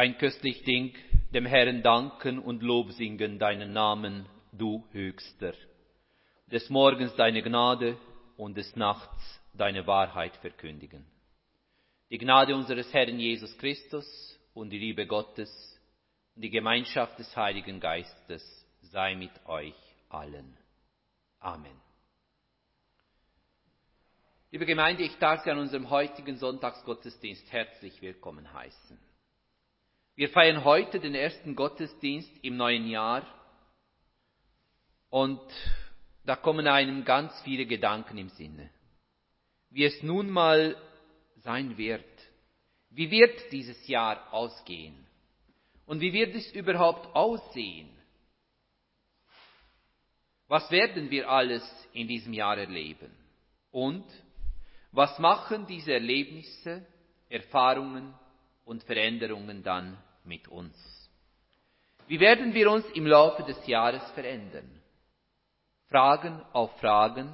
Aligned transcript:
Ein 0.00 0.16
köstlich 0.16 0.62
Ding, 0.62 0.94
dem 1.34 1.44
Herrn 1.44 1.82
danken 1.82 2.38
und 2.38 2.62
Lob 2.62 2.90
singen 2.92 3.38
deinen 3.38 3.74
Namen, 3.74 4.24
du 4.50 4.82
Höchster. 4.92 5.52
Des 6.46 6.70
Morgens 6.70 7.14
deine 7.16 7.42
Gnade 7.42 7.98
und 8.38 8.56
des 8.56 8.74
Nachts 8.76 9.42
deine 9.52 9.86
Wahrheit 9.86 10.34
verkündigen. 10.36 11.04
Die 12.08 12.16
Gnade 12.16 12.54
unseres 12.54 12.90
Herrn 12.94 13.18
Jesus 13.18 13.54
Christus 13.58 14.40
und 14.54 14.70
die 14.70 14.78
Liebe 14.78 15.06
Gottes 15.06 15.50
und 16.34 16.40
die 16.40 16.50
Gemeinschaft 16.50 17.18
des 17.18 17.36
Heiligen 17.36 17.78
Geistes 17.78 18.42
sei 18.80 19.14
mit 19.14 19.32
euch 19.44 19.74
allen. 20.08 20.56
Amen. 21.40 21.78
Liebe 24.50 24.64
Gemeinde, 24.64 25.02
ich 25.02 25.18
darf 25.18 25.44
Sie 25.44 25.50
an 25.50 25.58
unserem 25.58 25.90
heutigen 25.90 26.38
Sonntagsgottesdienst 26.38 27.52
herzlich 27.52 28.00
willkommen 28.00 28.50
heißen. 28.50 29.09
Wir 30.20 30.28
feiern 30.28 30.64
heute 30.64 31.00
den 31.00 31.14
ersten 31.14 31.56
Gottesdienst 31.56 32.30
im 32.42 32.58
neuen 32.58 32.86
Jahr 32.86 33.26
und 35.08 35.40
da 36.26 36.36
kommen 36.36 36.66
einem 36.66 37.06
ganz 37.06 37.32
viele 37.40 37.64
Gedanken 37.64 38.18
im 38.18 38.28
Sinne. 38.28 38.68
Wie 39.70 39.82
es 39.86 40.02
nun 40.02 40.28
mal 40.28 40.76
sein 41.36 41.78
wird. 41.78 42.04
Wie 42.90 43.10
wird 43.10 43.50
dieses 43.50 43.88
Jahr 43.88 44.30
ausgehen? 44.30 45.06
Und 45.86 46.02
wie 46.02 46.12
wird 46.12 46.34
es 46.34 46.52
überhaupt 46.52 47.16
aussehen? 47.16 47.88
Was 50.48 50.70
werden 50.70 51.10
wir 51.10 51.30
alles 51.30 51.64
in 51.94 52.08
diesem 52.08 52.34
Jahr 52.34 52.58
erleben? 52.58 53.10
Und 53.70 54.04
was 54.92 55.18
machen 55.18 55.66
diese 55.66 55.94
Erlebnisse, 55.94 56.86
Erfahrungen 57.30 58.12
und 58.66 58.84
Veränderungen 58.84 59.62
dann 59.62 59.96
mit 60.24 60.48
uns? 60.48 60.74
Wie 62.06 62.20
werden 62.20 62.54
wir 62.54 62.70
uns 62.70 62.84
im 62.94 63.06
Laufe 63.06 63.42
des 63.44 63.66
Jahres 63.66 64.02
verändern? 64.12 64.68
Fragen 65.88 66.42
auf 66.52 66.78
Fragen, 66.80 67.32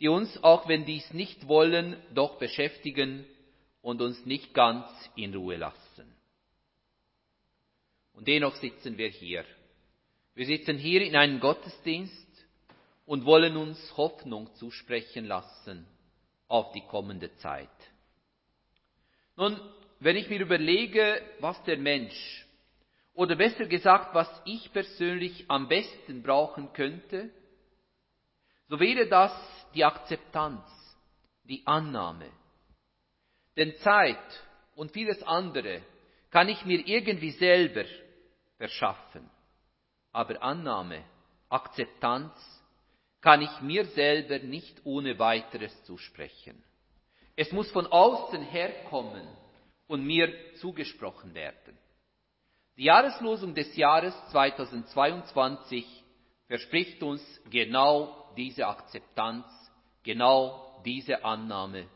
die 0.00 0.08
uns, 0.08 0.42
auch 0.42 0.68
wenn 0.68 0.84
dies 0.84 1.12
nicht 1.12 1.48
wollen, 1.48 1.96
doch 2.14 2.38
beschäftigen 2.38 3.26
und 3.80 4.02
uns 4.02 4.24
nicht 4.26 4.52
ganz 4.52 4.86
in 5.16 5.34
Ruhe 5.34 5.56
lassen. 5.56 6.16
Und 8.12 8.28
dennoch 8.28 8.54
sitzen 8.56 8.96
wir 8.98 9.08
hier. 9.08 9.44
Wir 10.34 10.46
sitzen 10.46 10.78
hier 10.78 11.02
in 11.02 11.16
einem 11.16 11.40
Gottesdienst 11.40 12.46
und 13.06 13.24
wollen 13.24 13.56
uns 13.56 13.96
Hoffnung 13.96 14.54
zusprechen 14.56 15.26
lassen 15.26 15.86
auf 16.48 16.72
die 16.72 16.82
kommende 16.82 17.34
Zeit. 17.36 17.68
Nun, 19.36 19.60
wenn 20.00 20.16
ich 20.16 20.28
mir 20.28 20.40
überlege, 20.40 21.22
was 21.40 21.62
der 21.64 21.78
Mensch, 21.78 22.46
oder 23.14 23.34
besser 23.34 23.64
gesagt, 23.64 24.14
was 24.14 24.28
ich 24.44 24.70
persönlich 24.72 25.46
am 25.48 25.68
besten 25.68 26.22
brauchen 26.22 26.72
könnte, 26.74 27.30
so 28.68 28.78
wäre 28.78 29.06
das 29.08 29.32
die 29.74 29.84
Akzeptanz, 29.84 30.62
die 31.44 31.66
Annahme. 31.66 32.30
Denn 33.56 33.74
Zeit 33.76 34.42
und 34.74 34.92
vieles 34.92 35.22
andere 35.22 35.80
kann 36.30 36.48
ich 36.50 36.64
mir 36.66 36.86
irgendwie 36.86 37.30
selber 37.30 37.84
verschaffen. 38.58 39.30
Aber 40.12 40.42
Annahme, 40.42 41.02
Akzeptanz 41.48 42.32
kann 43.22 43.40
ich 43.40 43.60
mir 43.62 43.86
selber 43.86 44.40
nicht 44.40 44.84
ohne 44.84 45.18
weiteres 45.18 45.84
zusprechen. 45.84 46.62
Es 47.34 47.52
muss 47.52 47.70
von 47.70 47.86
außen 47.86 48.42
herkommen 48.42 49.26
und 49.86 50.04
mir 50.04 50.32
zugesprochen 50.54 51.34
werden. 51.34 51.78
Die 52.76 52.84
Jahreslosung 52.84 53.54
des 53.54 53.74
Jahres 53.76 54.14
2022 54.32 55.86
verspricht 56.46 57.02
uns 57.02 57.22
genau 57.50 58.32
diese 58.36 58.66
Akzeptanz, 58.66 59.46
genau 60.02 60.82
diese 60.84 61.24
Annahme, 61.24 61.88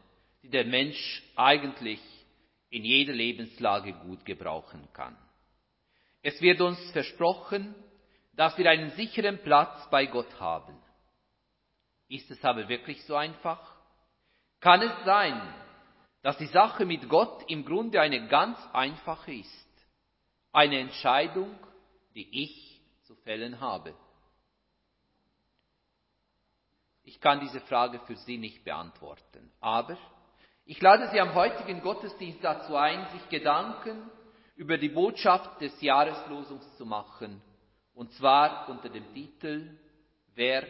die 0.42 0.48
der 0.48 0.64
Mensch 0.64 1.22
eigentlich 1.36 2.00
in 2.70 2.84
jeder 2.84 3.12
Lebenslage 3.12 3.92
gut 3.92 4.24
gebrauchen 4.24 4.88
kann. 4.92 5.16
Es 6.22 6.40
wird 6.40 6.60
uns 6.60 6.78
versprochen, 6.92 7.74
dass 8.34 8.56
wir 8.56 8.70
einen 8.70 8.90
sicheren 8.90 9.38
Platz 9.38 9.88
bei 9.90 10.06
Gott 10.06 10.40
haben. 10.40 10.76
Ist 12.08 12.30
es 12.30 12.42
aber 12.44 12.68
wirklich 12.68 13.02
so 13.04 13.16
einfach? 13.16 13.60
Kann 14.60 14.82
es 14.82 15.04
sein, 15.04 15.40
dass 16.22 16.36
die 16.38 16.46
Sache 16.46 16.84
mit 16.84 17.08
Gott 17.08 17.44
im 17.48 17.64
Grunde 17.64 18.00
eine 18.00 18.28
ganz 18.28 18.58
einfache 18.72 19.32
ist? 19.32 19.68
Eine 20.52 20.78
Entscheidung, 20.78 21.56
die 22.14 22.42
ich 22.42 22.80
zu 23.02 23.14
fällen 23.16 23.60
habe? 23.60 23.94
Ich 27.02 27.20
kann 27.20 27.40
diese 27.40 27.60
Frage 27.60 28.00
für 28.00 28.16
Sie 28.16 28.38
nicht 28.38 28.64
beantworten. 28.64 29.50
Aber 29.60 29.96
ich 30.64 30.80
lade 30.80 31.08
Sie 31.10 31.20
am 31.20 31.34
heutigen 31.34 31.80
Gottesdienst 31.80 32.44
dazu 32.44 32.76
ein, 32.76 33.08
sich 33.08 33.28
Gedanken 33.28 34.10
über 34.54 34.76
die 34.76 34.90
Botschaft 34.90 35.60
des 35.60 35.80
Jahreslosums 35.80 36.76
zu 36.76 36.84
machen. 36.84 37.42
Und 37.94 38.12
zwar 38.12 38.68
unter 38.68 38.88
dem 38.88 39.12
Titel 39.12 39.78
Wer 40.34 40.66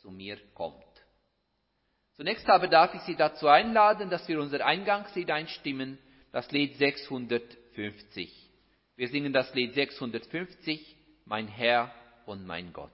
zu 0.00 0.10
mir 0.10 0.38
kommt. 0.54 0.91
Zunächst 2.22 2.48
aber 2.48 2.68
darf 2.68 2.94
ich 2.94 3.00
Sie 3.00 3.16
dazu 3.16 3.48
einladen, 3.48 4.08
dass 4.08 4.28
wir 4.28 4.38
unser 4.40 4.64
Eingangslied 4.64 5.28
einstimmen, 5.28 5.98
das 6.30 6.48
Lied 6.52 6.76
650. 6.76 8.32
Wir 8.94 9.08
singen 9.08 9.32
das 9.32 9.52
Lied 9.56 9.74
650, 9.74 10.96
Mein 11.24 11.48
Herr 11.48 11.92
und 12.24 12.46
mein 12.46 12.72
Gott. 12.72 12.92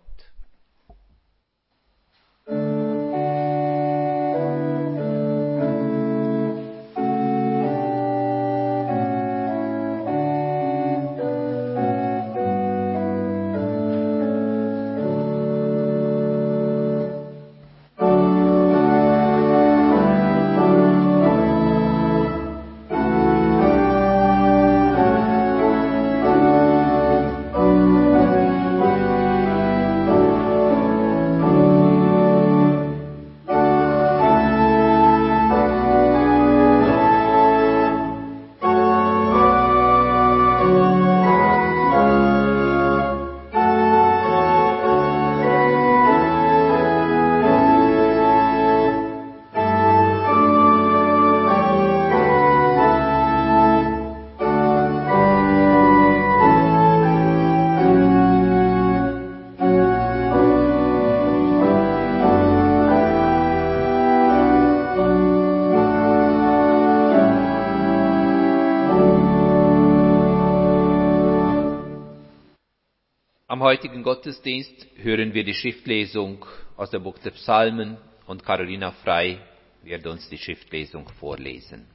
Gottesdienst 74.19 74.89
hören 74.97 75.33
wir 75.33 75.45
die 75.45 75.55
Schriftlesung 75.55 76.45
aus 76.77 76.91
dem 76.91 77.05
Buch 77.05 77.17
der 77.19 77.31
Psalmen 77.31 77.99
und 78.27 78.45
Carolina 78.45 78.91
Frei 78.91 79.39
wird 79.85 80.05
uns 80.09 80.29
die 80.29 80.39
Schriftlesung 80.39 81.09
vorlesen. 81.21 81.87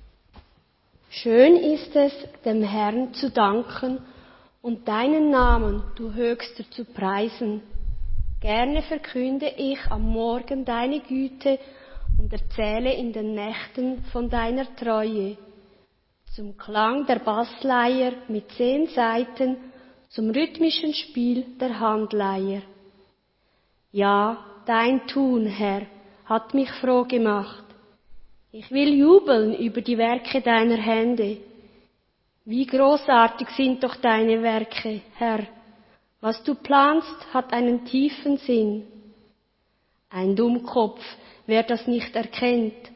Schön 1.09 1.57
ist 1.57 1.93
es, 1.93 2.13
dem 2.45 2.63
Herrn 2.63 3.13
zu 3.13 3.29
danken 3.29 3.99
und 4.61 4.87
deinen 4.87 5.31
Namen, 5.31 5.83
du 5.97 6.13
Höchster, 6.13 6.63
zu 6.71 6.85
preisen. 6.85 7.61
Gerne 8.39 8.83
verkünde 8.83 9.51
ich 9.57 9.79
am 9.89 10.03
Morgen 10.03 10.63
deine 10.63 11.01
Güte 11.01 11.59
und 12.17 12.31
erzähle 12.31 12.93
in 12.93 13.11
den 13.11 13.35
Nächten 13.35 14.01
von 14.13 14.29
deiner 14.29 14.73
Treue. 14.77 15.37
Zum 16.33 16.55
Klang 16.55 17.05
der 17.05 17.19
Bassleier 17.19 18.13
mit 18.29 18.49
zehn 18.53 18.87
Saiten 18.87 19.72
zum 20.13 20.29
rhythmischen 20.29 20.93
Spiel 20.93 21.43
der 21.59 21.79
Handleier. 21.79 22.61
Ja, 23.91 24.45
dein 24.67 25.07
Tun, 25.07 25.47
Herr, 25.47 25.87
hat 26.25 26.53
mich 26.53 26.69
froh 26.73 27.03
gemacht. 27.03 27.63
Ich 28.51 28.69
will 28.69 28.93
jubeln 28.93 29.55
über 29.55 29.81
die 29.81 29.97
Werke 29.97 30.41
deiner 30.41 30.77
Hände. 30.77 31.37
Wie 32.45 32.65
großartig 32.67 33.49
sind 33.57 33.83
doch 33.83 33.95
deine 33.95 34.43
Werke, 34.43 35.01
Herr. 35.15 35.47
Was 36.21 36.43
du 36.43 36.53
planst, 36.53 37.33
hat 37.33 37.51
einen 37.51 37.83
tiefen 37.85 38.37
Sinn. 38.37 38.85
Ein 40.11 40.35
Dummkopf, 40.35 41.03
wer 41.47 41.63
das 41.63 41.87
nicht 41.87 42.15
erkennt, 42.15 42.91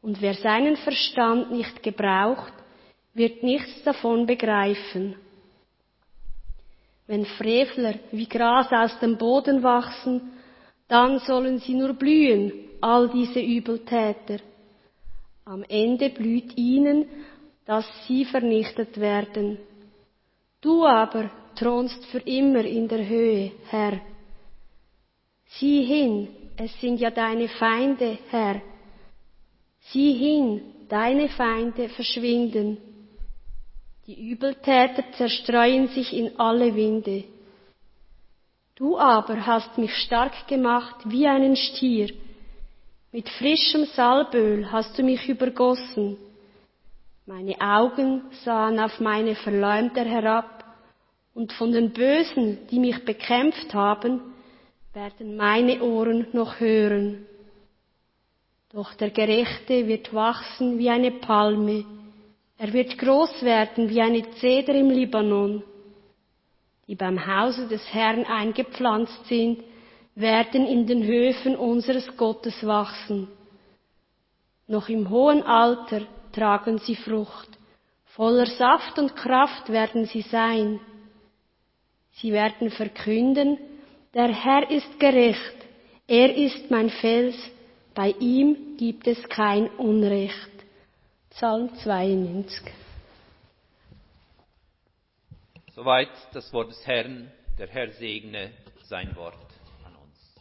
und 0.00 0.22
wer 0.22 0.34
seinen 0.34 0.76
Verstand 0.76 1.50
nicht 1.50 1.82
gebraucht, 1.82 2.52
wird 3.14 3.42
nichts 3.42 3.82
davon 3.82 4.26
begreifen. 4.26 5.16
Wenn 7.06 7.24
Frevler 7.24 7.94
wie 8.10 8.28
Gras 8.28 8.68
aus 8.72 8.98
dem 8.98 9.16
Boden 9.16 9.62
wachsen, 9.62 10.32
dann 10.88 11.18
sollen 11.20 11.58
sie 11.58 11.74
nur 11.74 11.94
blühen, 11.94 12.52
all 12.80 13.08
diese 13.08 13.40
Übeltäter. 13.40 14.38
Am 15.44 15.64
Ende 15.68 16.10
blüht 16.10 16.56
ihnen, 16.56 17.06
dass 17.64 17.86
sie 18.06 18.24
vernichtet 18.24 18.98
werden. 18.98 19.58
Du 20.60 20.84
aber 20.84 21.30
thronst 21.54 22.04
für 22.06 22.18
immer 22.18 22.64
in 22.64 22.88
der 22.88 23.06
Höhe, 23.06 23.52
Herr. 23.68 24.00
Sieh 25.46 25.84
hin, 25.84 26.28
es 26.56 26.80
sind 26.80 27.00
ja 27.00 27.10
deine 27.10 27.48
Feinde, 27.48 28.18
Herr. 28.30 28.60
Sieh 29.80 30.14
hin, 30.14 30.60
deine 30.88 31.28
Feinde 31.28 31.88
verschwinden. 31.88 32.78
Die 34.06 34.30
Übeltäter 34.30 35.02
zerstreuen 35.16 35.88
sich 35.88 36.12
in 36.12 36.38
alle 36.38 36.76
Winde. 36.76 37.24
Du 38.76 38.96
aber 38.96 39.44
hast 39.46 39.78
mich 39.78 39.92
stark 39.96 40.46
gemacht 40.46 40.94
wie 41.06 41.26
einen 41.26 41.56
Stier. 41.56 42.10
Mit 43.10 43.28
frischem 43.28 43.84
Salböl 43.86 44.70
hast 44.70 44.96
du 44.96 45.02
mich 45.02 45.28
übergossen. 45.28 46.18
Meine 47.26 47.60
Augen 47.60 48.22
sahen 48.44 48.78
auf 48.78 49.00
meine 49.00 49.34
Verleumder 49.34 50.04
herab, 50.04 50.56
und 51.34 51.52
von 51.52 51.70
den 51.70 51.92
Bösen, 51.92 52.66
die 52.70 52.78
mich 52.78 53.04
bekämpft 53.04 53.74
haben, 53.74 54.22
werden 54.94 55.36
meine 55.36 55.82
Ohren 55.82 56.26
noch 56.32 56.60
hören. 56.60 57.26
Doch 58.72 58.94
der 58.94 59.10
Gerechte 59.10 59.86
wird 59.86 60.14
wachsen 60.14 60.78
wie 60.78 60.88
eine 60.88 61.10
Palme, 61.10 61.84
er 62.58 62.72
wird 62.72 62.98
groß 62.98 63.42
werden 63.42 63.90
wie 63.90 64.00
eine 64.00 64.30
Zeder 64.32 64.74
im 64.74 64.90
Libanon. 64.90 65.62
Die 66.88 66.94
beim 66.94 67.26
Hause 67.26 67.68
des 67.68 67.82
Herrn 67.92 68.24
eingepflanzt 68.24 69.26
sind, 69.26 69.62
werden 70.14 70.66
in 70.66 70.86
den 70.86 71.04
Höfen 71.04 71.56
unseres 71.56 72.16
Gottes 72.16 72.66
wachsen. 72.66 73.28
Noch 74.66 74.88
im 74.88 75.10
hohen 75.10 75.42
Alter 75.42 76.02
tragen 76.32 76.78
sie 76.78 76.96
Frucht. 76.96 77.48
Voller 78.06 78.46
Saft 78.46 78.98
und 78.98 79.14
Kraft 79.14 79.68
werden 79.68 80.06
sie 80.06 80.22
sein. 80.22 80.80
Sie 82.12 82.32
werden 82.32 82.70
verkünden, 82.70 83.58
der 84.14 84.28
Herr 84.28 84.70
ist 84.70 84.98
gerecht, 84.98 85.56
er 86.08 86.34
ist 86.34 86.70
mein 86.70 86.88
Fels, 86.88 87.36
bei 87.94 88.14
ihm 88.18 88.76
gibt 88.78 89.06
es 89.06 89.22
kein 89.28 89.68
Unrecht. 89.76 90.55
Psalm 91.36 91.68
92. 91.84 92.62
Soweit 95.74 96.08
das 96.32 96.50
Wort 96.54 96.70
des 96.70 96.86
Herrn. 96.86 97.30
Der 97.58 97.68
Herr 97.68 97.90
segne 97.90 98.52
sein 98.84 99.14
Wort 99.16 99.52
an 99.84 99.94
uns. 99.96 100.34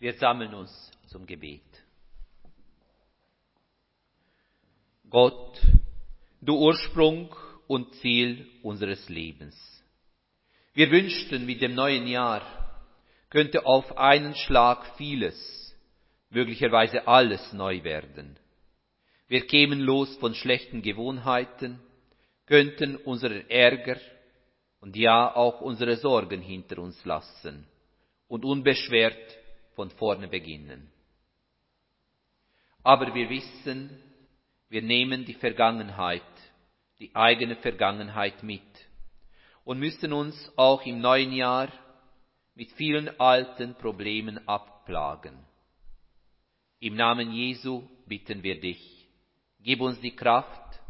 Wir 0.00 0.14
sammeln 0.14 0.52
uns 0.52 0.90
zum 1.06 1.24
Gebet. 1.24 1.62
Gott, 5.08 5.60
du 6.40 6.56
Ursprung 6.56 7.32
und 7.68 7.94
Ziel 8.00 8.48
unseres 8.64 9.08
Lebens. 9.08 9.56
Wir 10.74 10.90
wünschten, 10.90 11.46
mit 11.46 11.62
dem 11.62 11.76
neuen 11.76 12.08
Jahr 12.08 12.42
könnte 13.28 13.66
auf 13.66 13.96
einen 13.96 14.34
Schlag 14.34 14.96
vieles, 14.96 15.76
möglicherweise 16.28 17.06
alles 17.06 17.52
neu 17.52 17.84
werden. 17.84 18.39
Wir 19.30 19.46
kämen 19.46 19.78
los 19.78 20.16
von 20.16 20.34
schlechten 20.34 20.82
Gewohnheiten, 20.82 21.78
könnten 22.46 22.96
unseren 22.96 23.48
Ärger 23.48 23.96
und 24.80 24.96
ja 24.96 25.32
auch 25.36 25.60
unsere 25.60 25.94
Sorgen 25.94 26.42
hinter 26.42 26.78
uns 26.78 27.04
lassen 27.04 27.64
und 28.26 28.44
unbeschwert 28.44 29.38
von 29.76 29.88
vorne 29.90 30.26
beginnen. 30.26 30.90
Aber 32.82 33.14
wir 33.14 33.30
wissen, 33.30 34.02
wir 34.68 34.82
nehmen 34.82 35.24
die 35.24 35.34
Vergangenheit, 35.34 36.22
die 36.98 37.14
eigene 37.14 37.54
Vergangenheit 37.54 38.42
mit 38.42 38.62
und 39.62 39.78
müssen 39.78 40.12
uns 40.12 40.52
auch 40.56 40.84
im 40.84 41.00
neuen 41.00 41.32
Jahr 41.32 41.72
mit 42.56 42.72
vielen 42.72 43.08
alten 43.20 43.76
Problemen 43.76 44.48
abplagen. 44.48 45.38
Im 46.80 46.96
Namen 46.96 47.30
Jesu 47.30 47.84
bitten 48.06 48.42
wir 48.42 48.60
dich, 48.60 48.99
gib 49.62 49.80
uns 49.80 50.00
die 50.00 50.14
Kraft, 50.14 50.80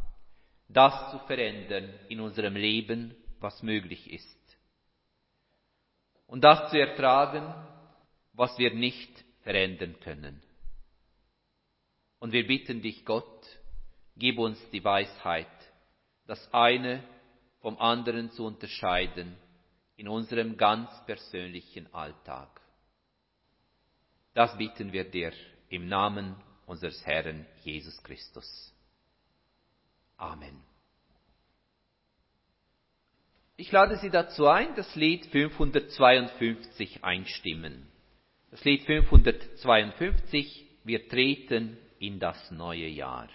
das 0.69 1.11
zu 1.11 1.19
verändern 1.27 1.93
in 2.09 2.21
unserem 2.21 2.55
Leben, 2.55 3.15
was 3.41 3.63
möglich 3.63 4.11
ist. 4.13 4.59
Und 6.27 6.43
das 6.43 6.71
zu 6.71 6.79
ertragen, 6.79 7.53
was 8.35 8.57
wir 8.59 8.73
nicht 8.73 9.25
verändern 9.43 9.99
können. 10.01 10.41
Und 12.21 12.33
wir 12.33 12.47
bitten 12.47 12.83
dich, 12.83 13.05
Gott, 13.05 13.47
gib 14.17 14.39
uns 14.39 14.59
die 14.71 14.85
Weisheit, 14.85 15.49
das 16.27 16.53
eine 16.53 17.03
vom 17.61 17.79
anderen 17.79 18.31
zu 18.31 18.45
unterscheiden 18.45 19.37
in 19.97 20.09
unserem 20.09 20.57
ganz 20.57 20.89
persönlichen 21.07 21.93
Alltag. 21.93 22.61
Das 24.35 24.57
bitten 24.57 24.93
wir 24.93 25.11
dir 25.11 25.33
im 25.69 25.89
Namen 25.89 26.37
unseres 26.71 27.05
Herrn 27.05 27.45
Jesus 27.65 28.01
Christus. 28.05 28.73
Amen. 30.17 30.57
Ich 33.57 33.73
lade 33.73 33.97
Sie 33.97 34.09
dazu 34.09 34.47
ein, 34.47 34.77
das 34.77 34.95
Lied 34.95 35.27
552 35.27 37.03
einstimmen. 37.03 37.89
Das 38.53 38.65
Lied 38.65 38.85
552, 38.85 40.65
wir 40.85 41.09
treten 41.09 41.77
in 41.99 42.21
das 42.21 42.53
neue 42.53 42.87
Jahr. 42.87 43.29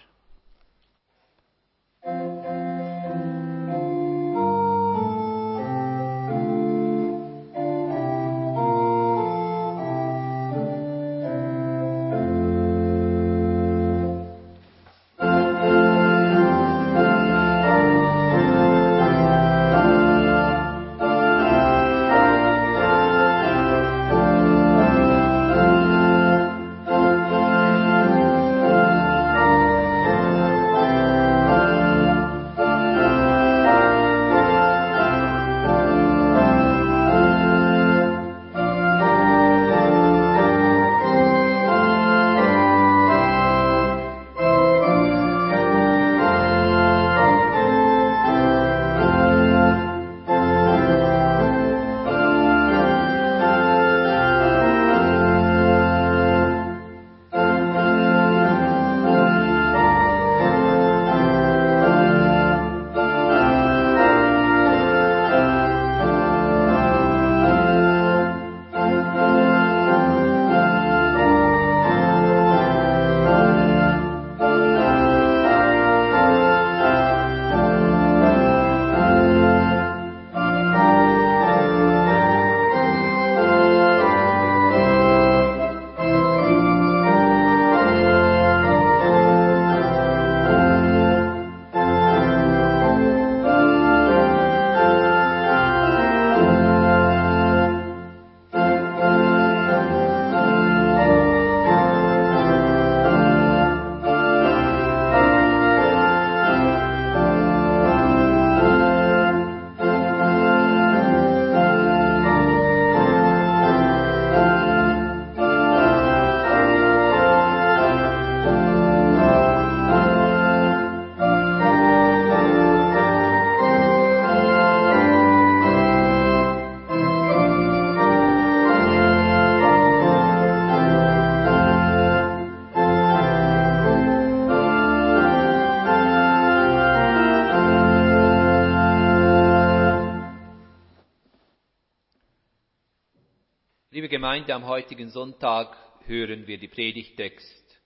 Gemeinde, 144.36 144.54
am 144.54 144.66
heutigen 144.66 145.08
Sonntag 145.08 145.74
hören 146.04 146.46
wir 146.46 146.58
die 146.58 146.68
Predigtext, 146.68 147.80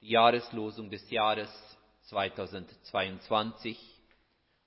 die 0.00 0.08
Jahreslosung 0.08 0.88
des 0.88 1.10
Jahres 1.10 1.50
2022. 2.04 3.78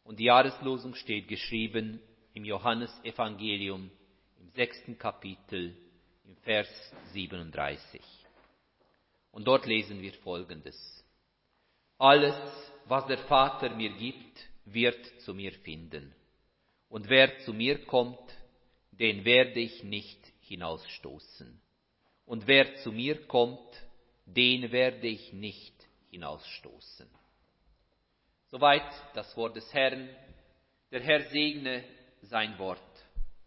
Und 0.04 0.20
die 0.20 0.26
Jahreslosung 0.26 0.94
steht 0.94 1.28
geschrieben 1.28 2.00
im 2.36 2.46
Johannesevangelium 2.46 3.90
im 4.40 4.50
sechsten 4.52 5.00
Kapitel 5.00 5.76
im 6.24 6.36
Vers 6.44 6.70
37. 7.14 8.00
Und 9.32 9.48
dort 9.48 9.66
lesen 9.66 10.04
wir 10.04 10.14
Folgendes. 10.14 11.04
Alles, 11.98 12.36
was 12.86 13.08
der 13.08 13.18
Vater 13.18 13.72
mir 13.72 13.90
gibt, 13.90 14.48
wird 14.66 15.04
zu 15.22 15.34
mir 15.34 15.52
finden. 15.52 16.14
Und 16.90 17.10
wer 17.10 17.40
zu 17.40 17.56
mir 17.56 17.84
kommt, 17.86 18.37
den 19.00 19.26
werde 19.26 19.60
ich 19.60 19.84
nicht 19.84 20.20
hinausstoßen. 20.42 21.62
Und 22.26 22.48
wer 22.48 22.76
zu 22.78 22.92
mir 22.92 23.26
kommt, 23.28 23.60
den 24.26 24.72
werde 24.72 25.08
ich 25.08 25.34
nicht 25.34 25.74
hinausstoßen. 26.10 27.08
Soweit 28.48 28.90
das 29.14 29.36
Wort 29.38 29.56
des 29.56 29.74
Herrn. 29.74 30.10
Der 30.92 31.02
Herr 31.02 31.22
segne 31.30 31.84
sein 32.22 32.58
Wort 32.60 32.80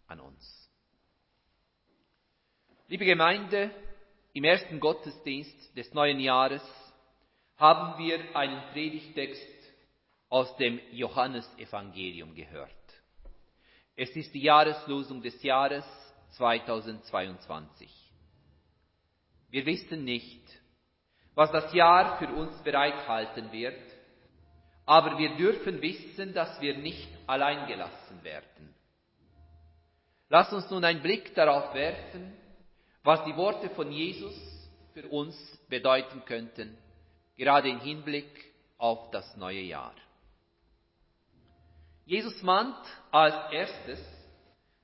an 0.07 0.19
uns. 0.19 0.69
Liebe 2.87 3.05
Gemeinde, 3.05 3.71
im 4.33 4.43
ersten 4.43 4.79
Gottesdienst 4.79 5.75
des 5.75 5.93
neuen 5.93 6.19
Jahres 6.19 6.63
haben 7.57 8.03
wir 8.03 8.35
einen 8.35 8.61
Predigtext 8.73 9.47
aus 10.29 10.55
dem 10.57 10.79
Johannesevangelium 10.91 12.33
gehört. 12.35 12.80
Es 14.01 14.15
ist 14.15 14.33
die 14.33 14.41
Jahreslosung 14.41 15.21
des 15.21 15.43
Jahres 15.43 15.85
2022. 16.31 17.87
Wir 19.51 19.63
wissen 19.67 20.03
nicht, 20.03 20.41
was 21.35 21.51
das 21.51 21.71
Jahr 21.71 22.17
für 22.17 22.29
uns 22.29 22.51
bereithalten 22.63 23.51
wird, 23.51 23.79
aber 24.87 25.19
wir 25.19 25.35
dürfen 25.35 25.83
wissen, 25.83 26.33
dass 26.33 26.59
wir 26.59 26.79
nicht 26.79 27.09
allein 27.27 27.67
gelassen 27.67 28.23
werden. 28.23 28.73
Lass 30.29 30.51
uns 30.51 30.67
nun 30.71 30.83
einen 30.83 31.03
Blick 31.03 31.35
darauf 31.35 31.71
werfen, 31.75 32.33
was 33.03 33.23
die 33.25 33.37
Worte 33.37 33.69
von 33.69 33.91
Jesus 33.91 34.33
für 34.95 35.07
uns 35.09 35.37
bedeuten 35.69 36.25
könnten, 36.25 36.75
gerade 37.37 37.69
im 37.69 37.79
Hinblick 37.81 38.51
auf 38.79 39.11
das 39.11 39.37
neue 39.37 39.61
Jahr. 39.61 39.93
Jesus 42.05 42.41
mahnt 42.41 42.77
als 43.11 43.53
erstes 43.53 43.99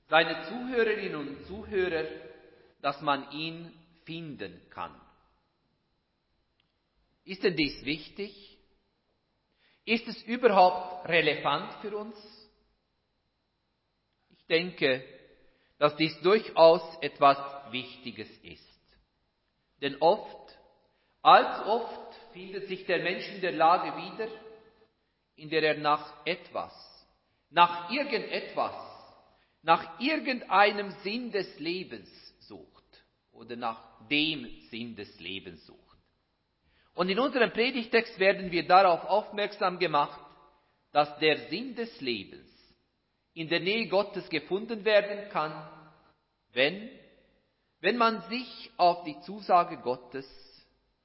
seine 0.08 0.42
Zuhörerinnen 0.48 1.16
und 1.16 1.46
Zuhörer, 1.46 2.04
dass 2.80 3.00
man 3.02 3.30
ihn 3.32 3.72
finden 4.04 4.60
kann. 4.70 4.98
Ist 7.24 7.44
denn 7.44 7.56
dies 7.56 7.84
wichtig? 7.84 8.58
Ist 9.84 10.06
es 10.08 10.22
überhaupt 10.22 11.08
relevant 11.08 11.74
für 11.82 11.96
uns? 11.96 12.16
Ich 14.30 14.46
denke, 14.46 15.04
dass 15.78 15.94
dies 15.96 16.18
durchaus 16.20 16.82
etwas 17.02 17.38
Wichtiges 17.70 18.30
ist. 18.42 18.64
Denn 19.80 19.96
oft, 20.00 20.58
allzu 21.22 21.68
oft 21.68 22.14
findet 22.32 22.66
sich 22.68 22.84
der 22.86 23.02
Mensch 23.02 23.28
in 23.28 23.40
der 23.40 23.52
Lage 23.52 23.96
wieder, 23.96 24.28
in 25.36 25.50
der 25.50 25.62
er 25.62 25.78
nach 25.78 26.26
etwas, 26.26 26.72
nach 27.50 27.90
irgendetwas, 27.90 28.74
nach 29.62 30.00
irgendeinem 30.00 30.90
Sinn 31.02 31.30
des 31.30 31.58
Lebens 31.58 32.08
sucht 32.40 32.84
oder 33.32 33.56
nach 33.56 34.06
dem 34.08 34.46
Sinn 34.70 34.96
des 34.96 35.18
Lebens 35.20 35.64
sucht. 35.66 35.78
Und 36.94 37.08
in 37.08 37.18
unserem 37.18 37.52
Predigtext 37.52 38.18
werden 38.18 38.50
wir 38.50 38.66
darauf 38.66 39.04
aufmerksam 39.04 39.78
gemacht, 39.78 40.20
dass 40.92 41.18
der 41.18 41.48
Sinn 41.48 41.74
des 41.74 42.00
Lebens 42.00 42.48
in 43.34 43.48
der 43.48 43.60
Nähe 43.60 43.86
Gottes 43.88 44.28
gefunden 44.28 44.84
werden 44.84 45.28
kann, 45.30 45.52
wenn, 46.52 46.90
wenn 47.80 47.96
man 47.96 48.20
sich 48.22 48.70
auf 48.76 49.04
die 49.04 49.20
Zusage 49.20 49.76
Gottes 49.78 50.26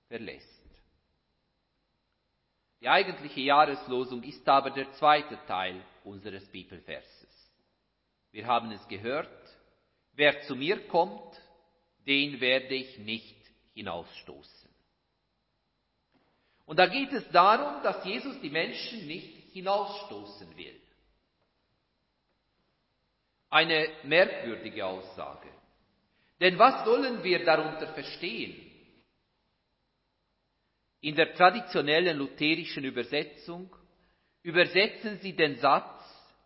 verlässt. 0.07 0.49
Die 2.81 2.89
eigentliche 2.89 3.41
Jahreslosung 3.41 4.23
ist 4.23 4.47
aber 4.49 4.71
der 4.71 4.91
zweite 4.93 5.37
Teil 5.45 5.79
unseres 6.05 6.45
Bibelverses. 6.49 7.51
Wir 8.31 8.47
haben 8.47 8.71
es 8.71 8.87
gehört, 8.87 9.29
wer 10.13 10.41
zu 10.41 10.55
mir 10.55 10.87
kommt, 10.87 11.39
den 12.07 12.41
werde 12.41 12.75
ich 12.75 12.97
nicht 12.99 13.37
hinausstoßen. 13.73 14.69
Und 16.65 16.77
da 16.77 16.87
geht 16.87 17.11
es 17.11 17.27
darum, 17.29 17.83
dass 17.83 18.03
Jesus 18.05 18.39
die 18.41 18.49
Menschen 18.49 19.05
nicht 19.07 19.51
hinausstoßen 19.51 20.55
will. 20.57 20.81
Eine 23.49 23.87
merkwürdige 24.03 24.85
Aussage. 24.85 25.49
Denn 26.39 26.57
was 26.57 26.83
sollen 26.85 27.23
wir 27.23 27.45
darunter 27.45 27.93
verstehen? 27.93 28.71
In 31.01 31.15
der 31.15 31.35
traditionellen 31.35 32.17
lutherischen 32.17 32.85
Übersetzung 32.85 33.75
übersetzen 34.43 35.17
sie 35.19 35.33
den 35.33 35.57
Satz 35.57 35.89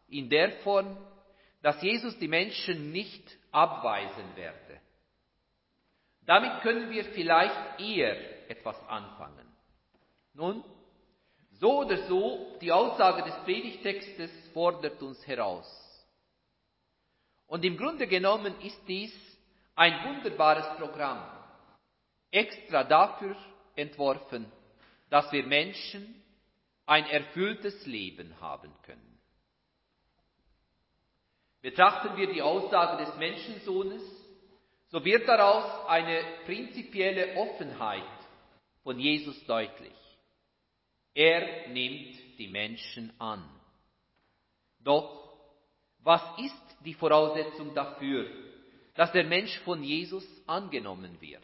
in 0.07 0.29
der 0.29 0.51
Form, 0.59 0.97
dass 1.61 1.81
Jesus 1.81 2.17
die 2.19 2.27
Menschen 2.27 2.91
nicht 2.91 3.37
abweisen 3.51 4.35
werde. 4.35 4.79
Damit 6.25 6.61
können 6.61 6.89
wir 6.89 7.03
vielleicht 7.05 7.79
eher 7.79 8.49
etwas 8.49 8.77
anfangen. 8.87 9.47
Nun, 10.33 10.63
so 11.53 11.79
oder 11.79 11.97
so, 12.07 12.57
die 12.61 12.71
Aussage 12.71 13.23
des 13.23 13.35
Predigtextes 13.43 14.31
fordert 14.53 15.01
uns 15.01 15.25
heraus. 15.25 15.67
Und 17.47 17.65
im 17.65 17.77
Grunde 17.77 18.07
genommen 18.07 18.53
ist 18.61 18.79
dies 18.87 19.13
ein 19.75 19.93
wunderbares 20.05 20.77
Programm, 20.77 21.23
extra 22.29 22.83
dafür 22.83 23.35
entworfen, 23.75 24.45
dass 25.09 25.31
wir 25.31 25.45
Menschen 25.45 26.21
ein 26.87 27.05
erfülltes 27.05 27.85
Leben 27.85 28.33
haben 28.41 28.73
können. 28.83 29.19
Betrachten 31.61 32.15
wir 32.15 32.31
die 32.31 32.41
Aussage 32.41 33.03
des 33.03 33.15
Menschensohnes, 33.17 34.01
so 34.87 35.03
wird 35.03 35.27
daraus 35.27 35.87
eine 35.87 36.23
prinzipielle 36.45 37.35
Offenheit 37.35 38.03
von 38.83 38.99
Jesus 38.99 39.45
deutlich. 39.45 39.93
Er 41.13 41.67
nimmt 41.67 42.15
die 42.39 42.47
Menschen 42.47 43.11
an. 43.19 43.43
Doch 44.79 45.27
was 45.99 46.21
ist 46.39 46.77
die 46.85 46.93
Voraussetzung 46.93 47.73
dafür, 47.73 48.29
dass 48.95 49.11
der 49.11 49.25
Mensch 49.25 49.59
von 49.59 49.83
Jesus 49.83 50.25
angenommen 50.47 51.19
wird? 51.19 51.43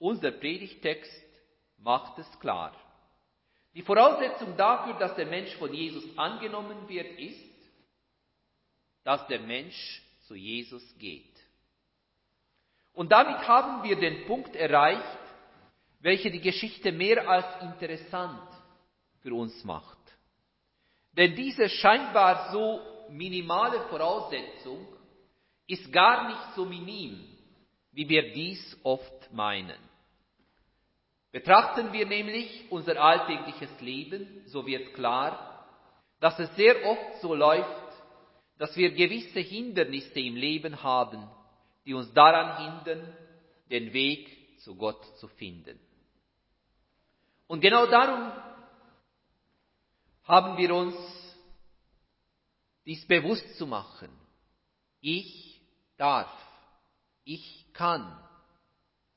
Unser 0.00 0.32
Predigtext 0.32 1.22
macht 1.76 2.18
es 2.18 2.40
klar. 2.40 2.74
Die 3.74 3.82
Voraussetzung 3.82 4.56
dafür, 4.56 4.94
dass 4.94 5.14
der 5.14 5.26
Mensch 5.26 5.54
von 5.56 5.72
Jesus 5.72 6.04
angenommen 6.18 6.88
wird, 6.88 7.18
ist, 7.18 7.50
dass 9.04 9.26
der 9.28 9.40
Mensch 9.40 10.02
zu 10.26 10.34
Jesus 10.34 10.82
geht. 10.98 11.24
Und 12.92 13.12
damit 13.12 13.46
haben 13.46 13.82
wir 13.84 13.96
den 13.96 14.26
Punkt 14.26 14.54
erreicht, 14.56 15.18
welcher 16.00 16.30
die 16.30 16.40
Geschichte 16.40 16.92
mehr 16.92 17.28
als 17.28 17.46
interessant 17.62 18.48
für 19.20 19.34
uns 19.34 19.62
macht. 19.64 19.98
Denn 21.12 21.34
diese 21.34 21.68
scheinbar 21.68 22.52
so 22.52 22.80
minimale 23.10 23.80
Voraussetzung 23.88 24.86
ist 25.66 25.92
gar 25.92 26.28
nicht 26.28 26.54
so 26.56 26.64
minim, 26.64 27.24
wie 27.92 28.08
wir 28.08 28.32
dies 28.32 28.78
oft 28.82 29.32
meinen. 29.32 29.89
Betrachten 31.32 31.92
wir 31.92 32.06
nämlich 32.06 32.70
unser 32.70 33.00
alltägliches 33.00 33.80
Leben, 33.80 34.42
so 34.46 34.66
wird 34.66 34.94
klar, 34.94 35.64
dass 36.18 36.38
es 36.38 36.54
sehr 36.56 36.84
oft 36.84 37.20
so 37.20 37.34
läuft, 37.34 37.68
dass 38.58 38.76
wir 38.76 38.90
gewisse 38.90 39.40
Hindernisse 39.40 40.20
im 40.20 40.36
Leben 40.36 40.82
haben, 40.82 41.26
die 41.86 41.94
uns 41.94 42.12
daran 42.12 42.84
hindern, 42.84 43.16
den 43.70 43.92
Weg 43.92 44.58
zu 44.58 44.74
Gott 44.76 45.02
zu 45.18 45.28
finden. 45.28 45.78
Und 47.46 47.60
genau 47.60 47.86
darum 47.86 48.32
haben 50.24 50.56
wir 50.58 50.74
uns 50.74 50.94
dies 52.84 53.06
bewusst 53.06 53.56
zu 53.56 53.66
machen. 53.66 54.10
Ich 55.00 55.60
darf, 55.96 56.30
ich 57.24 57.66
kann 57.72 58.20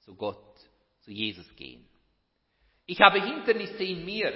zu 0.01 0.15
Gott, 0.15 0.57
zu 1.01 1.11
Jesus 1.11 1.53
gehen. 1.55 1.87
Ich 2.85 2.99
habe 3.01 3.21
Hindernisse 3.21 3.83
in 3.83 4.05
mir, 4.05 4.33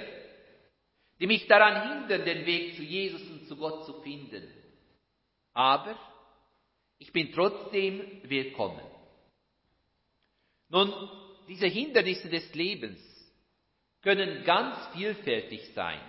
die 1.20 1.26
mich 1.26 1.46
daran 1.46 2.00
hindern, 2.00 2.24
den 2.24 2.46
Weg 2.46 2.76
zu 2.76 2.82
Jesus 2.82 3.22
und 3.30 3.46
zu 3.46 3.56
Gott 3.56 3.84
zu 3.84 4.00
finden. 4.02 4.46
Aber 5.52 5.98
Ich 6.98 7.12
bin 7.12 7.32
trotzdem 7.32 8.22
willkommen. 8.24 8.82
Nun, 10.68 10.92
diese 11.46 11.66
Hindernisse 11.66 12.28
des 12.28 12.52
Lebens 12.54 13.00
können 14.02 14.44
ganz 14.44 14.76
vielfältig 14.94 15.72
sein, 15.74 16.00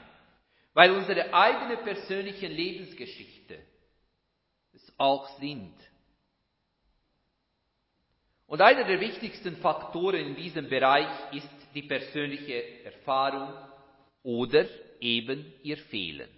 weil 0.74 0.92
unsere 0.92 1.34
eigene 1.34 1.78
persönliche 1.78 2.48
Lebensgeschichte 2.48 3.60
es 4.74 4.94
auch 4.98 5.30
sind. 5.40 5.74
Und 8.48 8.62
einer 8.62 8.84
der 8.84 9.00
wichtigsten 9.00 9.58
Faktoren 9.58 10.26
in 10.26 10.36
diesem 10.36 10.68
Bereich 10.70 11.34
ist 11.34 11.59
die 11.74 11.84
persönliche 11.84 12.84
Erfahrung 12.84 13.54
oder 14.24 14.66
eben 15.00 15.54
ihr 15.64 15.78
Fehlen. 15.78 16.30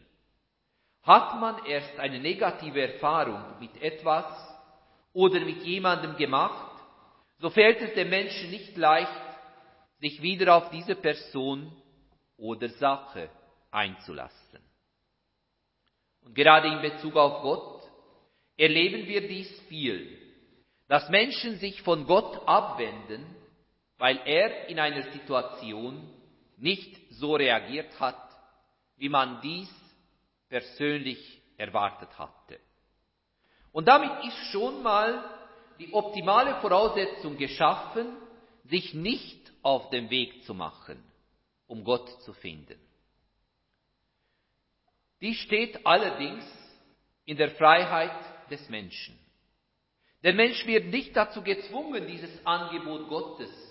Hat 1.03 1.39
man 1.39 1.65
erst 1.65 1.97
eine 1.99 2.19
negative 2.19 2.93
Erfahrung 2.93 3.59
mit 3.59 3.81
etwas 3.81 4.25
oder 5.13 5.39
mit 5.39 5.63
jemandem 5.63 6.15
gemacht, 6.15 6.71
so 7.39 7.49
fällt 7.49 7.81
es 7.81 7.93
dem 7.95 8.09
Menschen 8.09 8.51
nicht 8.51 8.77
leicht, 8.77 9.09
sich 9.99 10.21
wieder 10.21 10.55
auf 10.55 10.69
diese 10.69 10.95
Person 10.95 11.71
oder 12.37 12.69
Sache 12.69 13.29
einzulassen. 13.71 14.59
Und 16.23 16.35
gerade 16.35 16.67
in 16.67 16.81
Bezug 16.81 17.15
auf 17.15 17.41
Gott 17.41 17.81
erleben 18.57 19.07
wir 19.07 19.27
dies 19.27 19.49
viel, 19.61 20.17
dass 20.87 21.09
Menschen 21.09 21.57
sich 21.57 21.81
von 21.81 22.05
Gott 22.05 22.47
abwenden, 22.47 23.25
weil 24.01 24.19
er 24.25 24.67
in 24.67 24.79
einer 24.79 25.11
Situation 25.11 26.09
nicht 26.57 26.97
so 27.11 27.35
reagiert 27.35 27.99
hat, 27.99 28.17
wie 28.97 29.09
man 29.09 29.39
dies 29.41 29.69
persönlich 30.49 31.39
erwartet 31.55 32.09
hatte. 32.17 32.59
Und 33.71 33.87
damit 33.87 34.25
ist 34.25 34.51
schon 34.51 34.81
mal 34.81 35.23
die 35.77 35.93
optimale 35.93 36.59
Voraussetzung 36.61 37.37
geschaffen, 37.37 38.17
sich 38.63 38.95
nicht 38.95 39.51
auf 39.61 39.91
den 39.91 40.09
Weg 40.09 40.45
zu 40.45 40.55
machen, 40.55 41.03
um 41.67 41.83
Gott 41.83 42.09
zu 42.23 42.33
finden. 42.33 42.79
Dies 45.21 45.37
steht 45.37 45.85
allerdings 45.85 46.43
in 47.25 47.37
der 47.37 47.51
Freiheit 47.51 48.49
des 48.49 48.67
Menschen. 48.67 49.15
Der 50.23 50.33
Mensch 50.33 50.65
wird 50.65 50.87
nicht 50.87 51.15
dazu 51.15 51.43
gezwungen, 51.43 52.07
dieses 52.07 52.43
Angebot 52.47 53.07
Gottes 53.07 53.70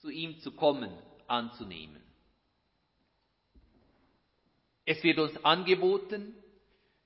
zu 0.00 0.10
ihm 0.10 0.38
zu 0.40 0.52
kommen, 0.52 0.90
anzunehmen. 1.26 2.02
Es 4.84 5.02
wird 5.02 5.18
uns 5.18 5.44
angeboten, 5.44 6.34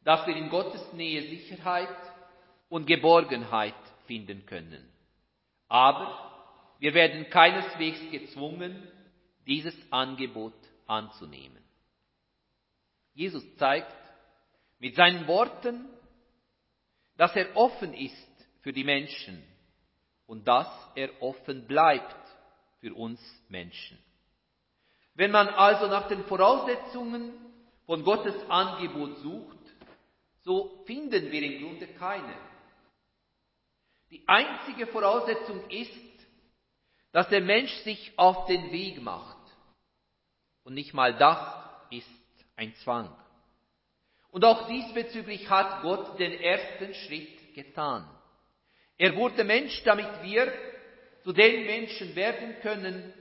dass 0.02 0.26
wir 0.26 0.36
in 0.36 0.48
Gottes 0.48 0.92
Nähe 0.92 1.22
Sicherheit 1.22 1.88
und 2.68 2.86
Geborgenheit 2.86 3.74
finden 4.06 4.46
können. 4.46 4.88
Aber 5.68 6.34
wir 6.78 6.94
werden 6.94 7.28
keineswegs 7.30 8.00
gezwungen, 8.10 8.88
dieses 9.46 9.74
Angebot 9.90 10.54
anzunehmen. 10.86 11.62
Jesus 13.12 13.44
zeigt 13.56 13.96
mit 14.78 14.94
seinen 14.94 15.26
Worten, 15.26 15.88
dass 17.16 17.34
er 17.36 17.56
offen 17.56 17.94
ist 17.94 18.46
für 18.60 18.72
die 18.72 18.84
Menschen 18.84 19.42
und 20.26 20.46
dass 20.48 20.68
er 20.94 21.22
offen 21.22 21.66
bleibt 21.66 22.23
für 22.84 22.92
uns 22.92 23.18
Menschen. 23.48 23.96
Wenn 25.14 25.30
man 25.30 25.48
also 25.48 25.86
nach 25.86 26.06
den 26.06 26.22
Voraussetzungen 26.24 27.32
von 27.86 28.04
Gottes 28.04 28.34
Angebot 28.50 29.16
sucht, 29.20 29.56
so 30.42 30.84
finden 30.84 31.32
wir 31.32 31.42
im 31.42 31.62
Grunde 31.62 31.86
keine. 31.86 32.36
Die 34.10 34.22
einzige 34.26 34.86
Voraussetzung 34.88 35.66
ist, 35.70 35.98
dass 37.12 37.26
der 37.30 37.40
Mensch 37.40 37.72
sich 37.84 38.12
auf 38.18 38.44
den 38.44 38.70
Weg 38.70 39.00
macht. 39.00 39.38
Und 40.64 40.74
nicht 40.74 40.92
mal 40.92 41.16
das 41.16 41.38
ist 41.90 42.06
ein 42.54 42.74
Zwang. 42.82 43.10
Und 44.30 44.44
auch 44.44 44.68
diesbezüglich 44.68 45.48
hat 45.48 45.80
Gott 45.80 46.18
den 46.18 46.38
ersten 46.38 46.92
Schritt 46.92 47.54
getan. 47.54 48.06
Er 48.98 49.16
wurde 49.16 49.42
Mensch, 49.42 49.82
damit 49.84 50.22
wir 50.22 50.52
zu 51.24 51.32
den 51.32 51.66
Menschen 51.66 52.14
werden 52.14 52.54
können, 52.62 53.12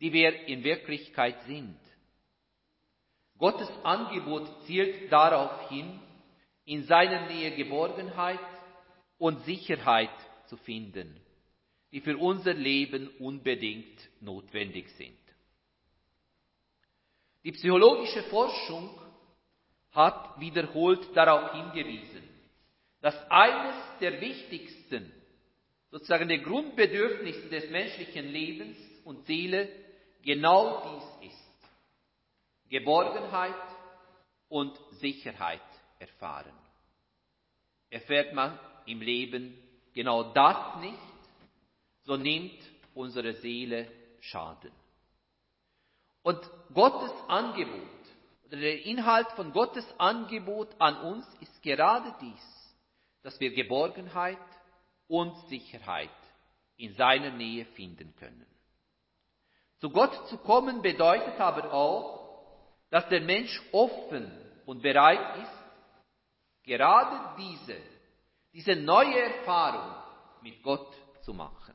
die 0.00 0.12
wir 0.12 0.46
in 0.46 0.64
Wirklichkeit 0.64 1.40
sind. 1.46 1.78
Gottes 3.38 3.70
Angebot 3.82 4.48
zielt 4.66 5.10
darauf 5.10 5.68
hin, 5.70 5.98
in 6.64 6.84
seiner 6.84 7.26
Nähe 7.26 7.52
Geborgenheit 7.52 8.38
und 9.18 9.44
Sicherheit 9.44 10.10
zu 10.46 10.56
finden 10.58 11.22
die 11.92 12.00
für 12.00 12.16
unser 12.16 12.54
Leben 12.54 13.08
unbedingt 13.18 14.08
notwendig 14.20 14.88
sind. 14.96 15.18
Die 17.44 17.52
psychologische 17.52 18.22
Forschung 18.24 18.98
hat 19.90 20.40
wiederholt 20.40 21.14
darauf 21.14 21.52
hingewiesen, 21.52 22.22
dass 23.02 23.14
eines 23.30 23.74
der 24.00 24.20
wichtigsten, 24.20 25.12
sozusagen 25.92 26.26
der 26.26 26.38
Grundbedürfnisse 26.38 27.48
des 27.50 27.70
menschlichen 27.70 28.26
Lebens 28.26 28.78
und 29.04 29.24
Seele 29.26 29.68
genau 30.22 30.98
dies 31.20 31.30
ist. 31.30 31.70
Geborgenheit 32.70 33.54
und 34.48 34.74
Sicherheit 34.92 35.60
erfahren. 35.98 36.54
Erfährt 37.90 38.32
man 38.32 38.58
im 38.86 39.02
Leben 39.02 39.54
genau 39.92 40.32
das 40.32 40.80
nicht, 40.80 40.98
so 42.04 42.16
nimmt 42.16 42.58
unsere 42.94 43.34
Seele 43.34 43.86
Schaden. 44.20 44.72
Und 46.22 46.40
Gottes 46.72 47.12
Angebot, 47.28 47.82
oder 48.46 48.56
der 48.56 48.82
Inhalt 48.86 49.30
von 49.32 49.52
Gottes 49.52 49.86
Angebot 49.98 50.68
an 50.78 50.96
uns 51.02 51.26
ist 51.40 51.62
gerade 51.62 52.14
dies, 52.22 52.74
dass 53.22 53.38
wir 53.40 53.52
Geborgenheit 53.52 54.38
und 55.12 55.36
Sicherheit 55.48 56.08
in 56.78 56.94
seiner 56.94 57.32
Nähe 57.32 57.66
finden 57.66 58.16
können. 58.16 58.46
Zu 59.78 59.90
Gott 59.90 60.26
zu 60.28 60.38
kommen 60.38 60.80
bedeutet 60.80 61.38
aber 61.38 61.70
auch, 61.70 62.48
dass 62.88 63.06
der 63.10 63.20
Mensch 63.20 63.60
offen 63.72 64.32
und 64.64 64.80
bereit 64.80 65.42
ist, 65.42 65.62
gerade 66.62 67.36
diese, 67.36 67.76
diese 68.54 68.74
neue 68.74 69.20
Erfahrung 69.20 70.02
mit 70.40 70.62
Gott 70.62 70.90
zu 71.24 71.34
machen. 71.34 71.74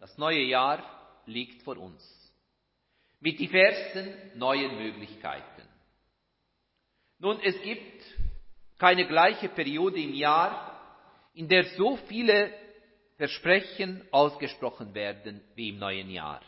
Das 0.00 0.18
neue 0.18 0.42
Jahr 0.42 0.82
liegt 1.24 1.62
vor 1.62 1.78
uns 1.78 2.02
mit 3.20 3.38
diversen 3.38 4.38
neuen 4.38 4.76
Möglichkeiten. 4.76 5.66
Nun, 7.18 7.40
es 7.40 7.58
gibt 7.62 8.04
keine 8.78 9.06
gleiche 9.06 9.48
Periode 9.48 9.98
im 9.98 10.12
Jahr, 10.12 10.71
in 11.34 11.48
der 11.48 11.64
so 11.76 11.96
viele 12.08 12.52
Versprechen 13.16 14.06
ausgesprochen 14.10 14.94
werden 14.94 15.40
wie 15.54 15.70
im 15.70 15.78
neuen 15.78 16.10
Jahr. 16.10 16.40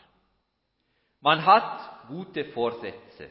Man 1.21 1.45
hat 1.45 2.07
gute 2.07 2.45
Vorsätze. 2.45 3.29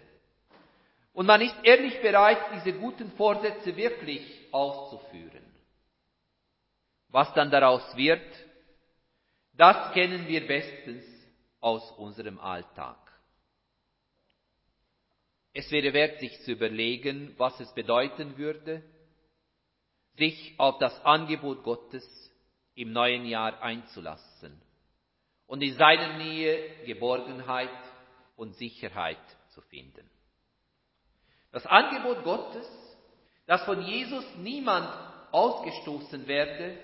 Und 1.12 1.26
man 1.26 1.40
ist 1.40 1.56
ehrlich 1.62 2.00
bereit, 2.00 2.38
diese 2.54 2.76
guten 2.76 3.12
Vorsätze 3.12 3.76
wirklich 3.76 4.22
auszuführen. 4.50 5.44
Was 7.08 7.32
dann 7.34 7.50
daraus 7.50 7.96
wird, 7.96 8.26
das 9.52 9.92
kennen 9.92 10.26
wir 10.26 10.44
bestens 10.46 11.04
aus 11.60 11.88
unserem 11.92 12.40
Alltag. 12.40 12.98
Es 15.52 15.70
wäre 15.70 15.92
wert, 15.92 16.18
sich 16.18 16.40
zu 16.40 16.50
überlegen, 16.50 17.32
was 17.38 17.60
es 17.60 17.72
bedeuten 17.74 18.36
würde, 18.36 18.82
sich 20.16 20.54
auf 20.58 20.78
das 20.78 21.04
Angebot 21.04 21.62
Gottes 21.62 22.04
im 22.74 22.92
neuen 22.92 23.24
Jahr 23.26 23.62
einzulassen 23.62 24.60
und 25.46 25.62
in 25.62 25.74
seiner 25.74 26.18
Nähe 26.18 26.84
Geborgenheit 26.84 27.70
und 28.36 28.54
Sicherheit 28.56 29.18
zu 29.50 29.60
finden. 29.62 30.08
Das 31.52 31.66
Angebot 31.66 32.24
Gottes, 32.24 32.68
dass 33.46 33.64
von 33.64 33.82
Jesus 33.82 34.24
niemand 34.36 34.88
ausgestoßen 35.30 36.26
werde, 36.26 36.78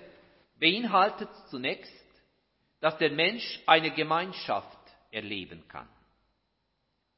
beinhaltet 0.59 1.29
zunächst 1.49 2.01
dass 2.81 2.97
der 2.97 3.13
Mensch 3.13 3.61
eine 3.67 3.91
Gemeinschaft 3.91 4.79
erleben 5.11 5.67
kann. 5.69 5.89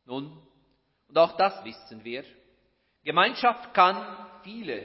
Nun, 0.04 0.36
und 1.08 1.18
auch 1.18 1.36
das 1.36 1.64
wissen 1.64 2.04
wir, 2.04 2.24
Gemeinschaft 3.04 3.72
kann 3.72 4.26
viele 4.42 4.82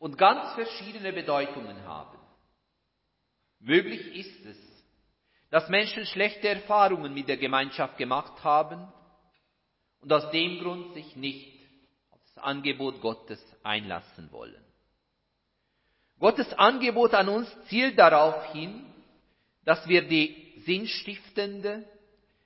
und 0.00 0.16
ganz 0.18 0.54
verschiedene 0.54 1.12
Bedeutungen 1.12 1.84
haben. 1.84 2.18
Möglich 3.60 4.16
ist 4.16 4.46
es, 4.46 4.56
dass 5.50 5.68
Menschen 5.68 6.06
schlechte 6.06 6.48
Erfahrungen 6.48 7.12
mit 7.12 7.28
der 7.28 7.36
Gemeinschaft 7.36 7.98
gemacht 7.98 8.42
haben 8.42 8.90
und 10.00 10.12
aus 10.12 10.30
dem 10.30 10.58
Grund 10.60 10.94
sich 10.94 11.14
nicht 11.16 11.60
auf 12.10 12.18
das 12.22 12.42
Angebot 12.42 13.00
Gottes 13.02 13.44
einlassen 13.62 14.32
wollen. 14.32 14.64
Gottes 16.18 16.52
Angebot 16.54 17.12
an 17.12 17.28
uns 17.28 17.54
zielt 17.66 17.98
darauf 17.98 18.52
hin, 18.52 18.86
dass 19.64 19.86
wir 19.86 20.08
die 20.08 20.54
sinnstiftende, 20.64 21.84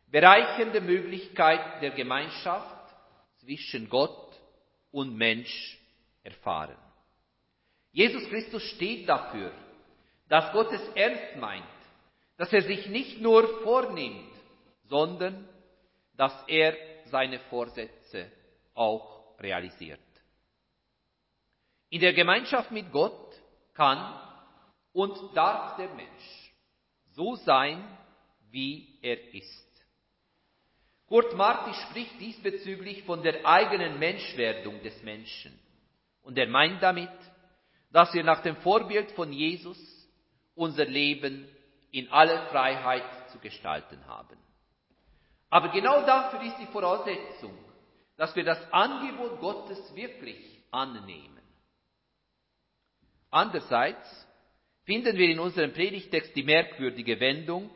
bereichernde 0.08 0.80
Möglichkeit 0.80 1.82
der 1.82 1.90
Gemeinschaft 1.90 2.96
zwischen 3.38 3.88
Gott 3.88 4.34
und 4.90 5.16
Mensch 5.16 5.78
erfahren. 6.24 6.76
Jesus 7.94 8.28
Christus 8.28 8.62
steht 8.74 9.08
dafür, 9.08 9.52
dass 10.28 10.52
Gott 10.52 10.70
es 10.72 10.82
ernst 10.96 11.36
meint, 11.36 11.64
dass 12.36 12.52
er 12.52 12.62
sich 12.62 12.88
nicht 12.88 13.20
nur 13.20 13.62
vornimmt, 13.62 14.32
sondern 14.88 15.48
dass 16.16 16.32
er 16.48 16.76
seine 17.06 17.38
Vorsätze 17.38 18.32
auch 18.74 19.38
realisiert. 19.38 20.00
In 21.88 22.00
der 22.00 22.12
Gemeinschaft 22.12 22.72
mit 22.72 22.90
Gott 22.90 23.32
kann 23.74 24.20
und 24.92 25.16
darf 25.36 25.76
der 25.76 25.94
Mensch 25.94 26.52
so 27.12 27.36
sein, 27.36 27.84
wie 28.50 28.98
er 29.02 29.32
ist. 29.32 29.64
Kurt 31.06 31.36
Marti 31.36 31.72
spricht 31.74 32.20
diesbezüglich 32.20 33.04
von 33.04 33.22
der 33.22 33.46
eigenen 33.46 34.00
Menschwerdung 34.00 34.82
des 34.82 35.00
Menschen. 35.04 35.56
Und 36.22 36.36
er 36.38 36.48
meint 36.48 36.82
damit, 36.82 37.10
dass 37.94 38.12
wir 38.12 38.24
nach 38.24 38.42
dem 38.42 38.56
Vorbild 38.56 39.12
von 39.12 39.32
Jesus 39.32 39.78
unser 40.56 40.84
Leben 40.84 41.48
in 41.92 42.10
aller 42.10 42.48
Freiheit 42.48 43.30
zu 43.30 43.38
gestalten 43.38 44.04
haben. 44.08 44.36
Aber 45.48 45.68
genau 45.68 46.04
dafür 46.04 46.42
ist 46.42 46.58
die 46.58 46.66
Voraussetzung, 46.66 47.56
dass 48.16 48.34
wir 48.34 48.42
das 48.42 48.58
Angebot 48.72 49.38
Gottes 49.38 49.94
wirklich 49.94 50.60
annehmen. 50.72 51.40
Andererseits 53.30 54.26
finden 54.82 55.16
wir 55.16 55.28
in 55.28 55.38
unserem 55.38 55.72
Predigtext 55.72 56.34
die 56.34 56.42
merkwürdige 56.42 57.20
Wendung, 57.20 57.70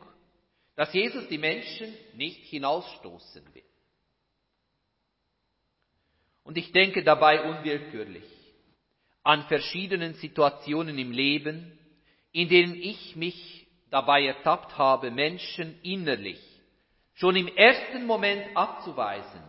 dass 0.75 0.93
Jesus 0.93 1.29
die 1.29 1.37
Menschen 1.37 1.93
nicht 2.15 2.43
hinausstoßen 2.47 3.55
will. 3.55 3.63
Und 6.43 6.57
ich 6.57 6.73
denke 6.73 7.05
dabei 7.05 7.41
unwillkürlich 7.41 8.38
an 9.23 9.43
verschiedenen 9.47 10.13
Situationen 10.15 10.97
im 10.97 11.11
Leben, 11.11 11.77
in 12.31 12.49
denen 12.49 12.75
ich 12.75 13.15
mich 13.15 13.67
dabei 13.89 14.25
ertappt 14.25 14.77
habe, 14.77 15.11
Menschen 15.11 15.79
innerlich 15.81 16.39
schon 17.15 17.35
im 17.35 17.47
ersten 17.47 18.05
Moment 18.05 18.55
abzuweisen, 18.55 19.41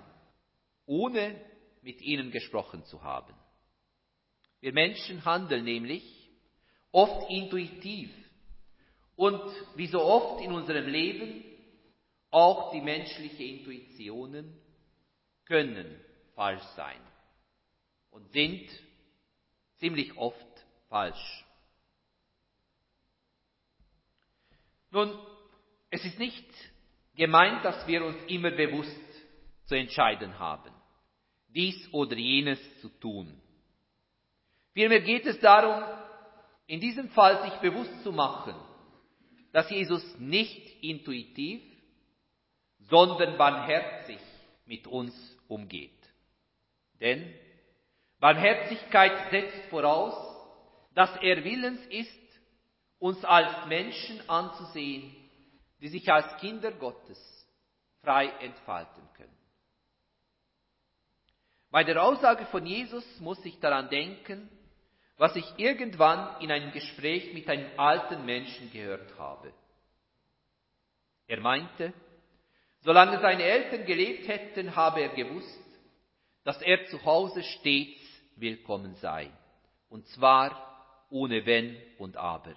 ohne 0.87 1.41
mit 1.83 2.01
ihnen 2.01 2.31
gesprochen 2.31 2.85
zu 2.85 3.03
haben. 3.03 3.35
Wir 4.61 4.73
Menschen 4.73 5.25
handeln 5.25 5.65
nämlich 5.65 6.31
oft 6.91 7.31
intuitiv 7.31 8.11
und 9.15 9.41
wie 9.77 9.87
so 9.87 10.03
oft 10.03 10.43
in 10.45 10.53
unserem 10.53 10.87
Leben, 10.87 11.45
auch 12.31 12.73
die 12.73 12.81
menschlichen 12.81 13.59
Intuitionen 13.59 14.57
können 15.45 16.01
falsch 16.35 16.63
sein 16.77 17.01
und 18.11 18.31
sind 18.33 18.69
ziemlich 19.81 20.17
oft 20.17 20.47
falsch. 20.89 21.45
Nun, 24.91 25.19
es 25.91 26.05
ist 26.05 26.19
nicht 26.19 26.45
gemeint, 27.15 27.65
dass 27.65 27.87
wir 27.87 28.05
uns 28.05 28.17
immer 28.27 28.51
bewusst 28.51 29.01
zu 29.67 29.75
entscheiden 29.75 30.39
haben, 30.39 30.73
dies 31.49 31.93
oder 31.93 32.17
jenes 32.17 32.61
zu 32.81 32.89
tun. 33.01 33.41
Vielmehr 34.73 35.01
geht 35.01 35.27
es 35.27 35.39
darum, 35.41 35.83
in 36.67 36.81
diesem 36.81 37.09
Fall 37.11 37.43
sich 37.43 37.61
bewusst 37.61 38.03
zu 38.03 38.13
machen, 38.13 38.55
dass 39.53 39.71
Jesus 39.71 40.19
nicht 40.19 40.83
intuitiv, 40.83 41.61
sondern 42.79 43.37
barmherzig 43.37 44.21
mit 44.67 44.87
uns 44.87 45.13
umgeht. 45.49 45.99
Denn 47.01 47.35
Barmherzigkeit 48.21 49.31
setzt 49.31 49.65
voraus, 49.71 50.15
dass 50.95 51.11
er 51.23 51.43
willens 51.43 51.81
ist, 51.87 52.21
uns 52.99 53.25
als 53.25 53.67
Menschen 53.67 54.29
anzusehen, 54.29 55.15
die 55.81 55.89
sich 55.89 56.13
als 56.13 56.37
Kinder 56.39 56.71
Gottes 56.73 57.19
frei 58.03 58.27
entfalten 58.41 59.09
können. 59.15 59.37
Bei 61.71 61.83
der 61.83 62.03
Aussage 62.03 62.45
von 62.47 62.67
Jesus 62.67 63.05
muss 63.21 63.43
ich 63.45 63.59
daran 63.61 63.89
denken, 63.89 64.51
was 65.17 65.37
ich 65.37 65.47
irgendwann 65.57 66.41
in 66.43 66.51
einem 66.51 66.73
Gespräch 66.73 67.33
mit 67.33 67.49
einem 67.49 67.71
alten 67.79 68.25
Menschen 68.25 68.71
gehört 68.71 69.19
habe. 69.19 69.53
Er 71.27 71.41
meinte, 71.41 71.93
solange 72.81 73.21
seine 73.21 73.45
Eltern 73.45 73.87
gelebt 73.87 74.29
hätten, 74.29 74.75
habe 74.75 75.03
er 75.03 75.11
gewusst, 75.11 75.65
dass 76.45 76.61
er 76.61 76.87
zu 76.87 77.05
Hause 77.05 77.43
stets 77.43 78.00
willkommen 78.41 78.95
sei. 78.97 79.31
Und 79.89 80.07
zwar 80.09 81.07
ohne 81.11 81.45
Wenn 81.47 81.77
und 81.99 82.17
Aber. 82.17 82.55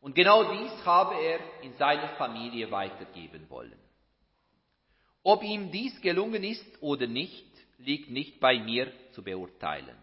Und 0.00 0.14
genau 0.14 0.52
dies 0.52 0.84
habe 0.84 1.14
er 1.14 1.40
in 1.62 1.74
seiner 1.76 2.08
Familie 2.10 2.70
weitergeben 2.70 3.48
wollen. 3.50 3.78
Ob 5.22 5.42
ihm 5.42 5.70
dies 5.70 6.00
gelungen 6.00 6.44
ist 6.44 6.64
oder 6.80 7.06
nicht, 7.06 7.46
liegt 7.78 8.10
nicht 8.10 8.40
bei 8.40 8.58
mir 8.58 8.92
zu 9.12 9.22
beurteilen. 9.22 9.96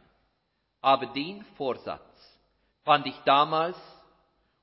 Aber 0.82 1.08
den 1.08 1.44
Vorsatz 1.56 2.40
fand 2.84 3.08
ich 3.08 3.18
damals 3.26 3.78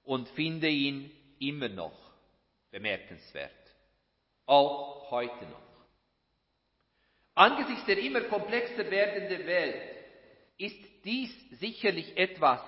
und 0.05 0.29
finde 0.31 0.69
ihn 0.69 1.11
immer 1.39 1.69
noch 1.69 1.99
bemerkenswert. 2.71 3.51
Auch 4.47 5.11
heute 5.11 5.45
noch. 5.47 5.63
Angesichts 7.35 7.87
der 7.87 7.99
immer 7.99 8.21
komplexer 8.23 8.91
werdenden 8.91 9.47
Welt 9.47 9.92
ist 10.59 11.05
dies 11.05 11.31
sicherlich 11.59 12.17
etwas, 12.17 12.61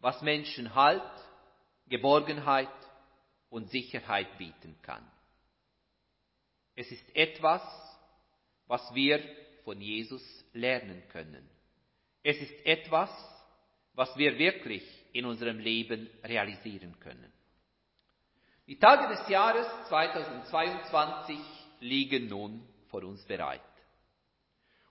was 0.00 0.20
Menschen 0.22 0.74
Halt, 0.74 1.02
Geborgenheit 1.88 2.68
und 3.50 3.70
Sicherheit 3.70 4.36
bieten 4.38 4.76
kann. 4.82 5.04
Es 6.74 6.90
ist 6.90 7.16
etwas, 7.16 7.62
was 8.66 8.94
wir 8.94 9.22
von 9.64 9.80
Jesus 9.80 10.22
lernen 10.52 11.02
können. 11.08 11.48
Es 12.22 12.36
ist 12.38 12.66
etwas, 12.66 13.10
was 13.94 14.16
wir 14.16 14.38
wirklich 14.38 14.84
in 15.12 15.24
unserem 15.24 15.58
Leben 15.58 16.08
realisieren 16.22 16.98
können. 17.00 17.32
Die 18.66 18.78
Tage 18.78 19.08
des 19.08 19.28
Jahres 19.28 19.66
2022 19.88 21.38
liegen 21.80 22.28
nun 22.28 22.62
vor 22.88 23.02
uns 23.02 23.24
bereit. 23.24 23.62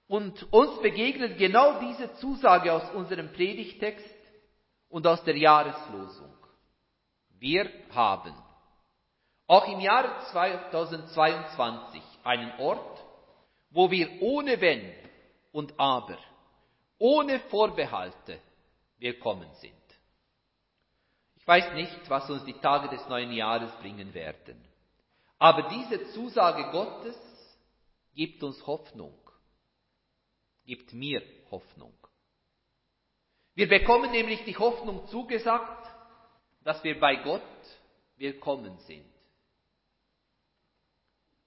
Und 0.07 0.51
uns 0.53 0.81
begegnet 0.81 1.37
genau 1.37 1.79
diese 1.79 2.13
Zusage 2.15 2.71
aus 2.71 2.89
unserem 2.91 3.31
Predigtext 3.33 4.15
und 4.89 5.05
aus 5.05 5.23
der 5.23 5.37
Jahreslosung. 5.37 6.33
Wir 7.39 7.69
haben 7.93 8.33
auch 9.47 9.67
im 9.67 9.79
Jahre 9.79 10.19
2022 10.31 12.01
einen 12.23 12.57
Ort, 12.59 13.03
wo 13.69 13.91
wir 13.91 14.21
ohne 14.21 14.59
Wenn 14.61 14.93
und 15.51 15.77
Aber, 15.77 16.17
ohne 16.97 17.39
Vorbehalte 17.41 18.39
willkommen 18.99 19.49
sind. 19.55 19.73
Ich 21.35 21.47
weiß 21.47 21.73
nicht, 21.73 22.09
was 22.09 22.29
uns 22.29 22.43
die 22.45 22.59
Tage 22.59 22.89
des 22.89 23.07
neuen 23.07 23.31
Jahres 23.31 23.71
bringen 23.77 24.13
werden, 24.13 24.61
aber 25.37 25.69
diese 25.69 26.11
Zusage 26.11 26.71
Gottes 26.71 27.15
gibt 28.13 28.43
uns 28.43 28.65
Hoffnung 28.65 29.13
gibt 30.67 30.93
mir 30.93 31.23
Hoffnung. 31.49 31.93
Wir 33.55 33.69
bekommen 33.69 34.11
nämlich 34.11 34.43
die 34.43 34.57
Hoffnung 34.57 35.07
zugesagt, 35.07 35.89
dass 36.63 36.83
wir 36.83 36.99
bei 36.99 37.15
Gott 37.15 37.41
willkommen 38.17 38.77
sind. 38.79 39.09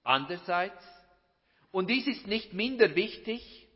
Andererseits, 0.03 0.83
und 1.69 1.89
dies 1.89 2.07
ist 2.07 2.25
nicht 2.25 2.51
minder 2.53 2.95
wichtig, 2.95 3.69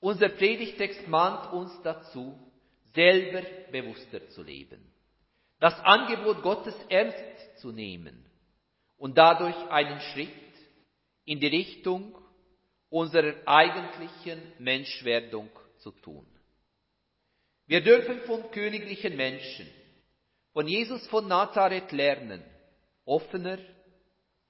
unser 0.00 0.28
Predigtext 0.28 1.08
mahnt 1.08 1.50
uns 1.54 1.72
dazu, 1.82 2.38
selber 2.92 3.40
bewusster 3.72 4.28
zu 4.28 4.42
leben, 4.42 4.92
das 5.60 5.80
Angebot 5.80 6.42
Gottes 6.42 6.76
ernst 6.90 7.58
zu 7.60 7.72
nehmen 7.72 8.28
und 8.98 9.16
dadurch 9.16 9.56
einen 9.70 9.98
Schritt 10.12 10.28
in 11.24 11.40
die 11.40 11.46
Richtung 11.46 12.14
unserer 12.94 13.34
eigentlichen 13.44 14.40
Menschwerdung 14.60 15.50
zu 15.78 15.90
tun. 15.90 16.24
Wir 17.66 17.82
dürfen 17.82 18.20
von 18.20 18.48
königlichen 18.52 19.16
Menschen, 19.16 19.66
von 20.52 20.68
Jesus 20.68 21.04
von 21.08 21.26
Nazareth 21.26 21.90
lernen, 21.90 22.40
offener, 23.04 23.58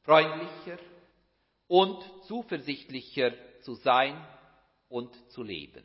freundlicher 0.02 0.78
und 1.68 2.04
zuversichtlicher 2.26 3.32
zu 3.62 3.76
sein 3.76 4.14
und 4.90 5.14
zu 5.30 5.42
leben. 5.42 5.84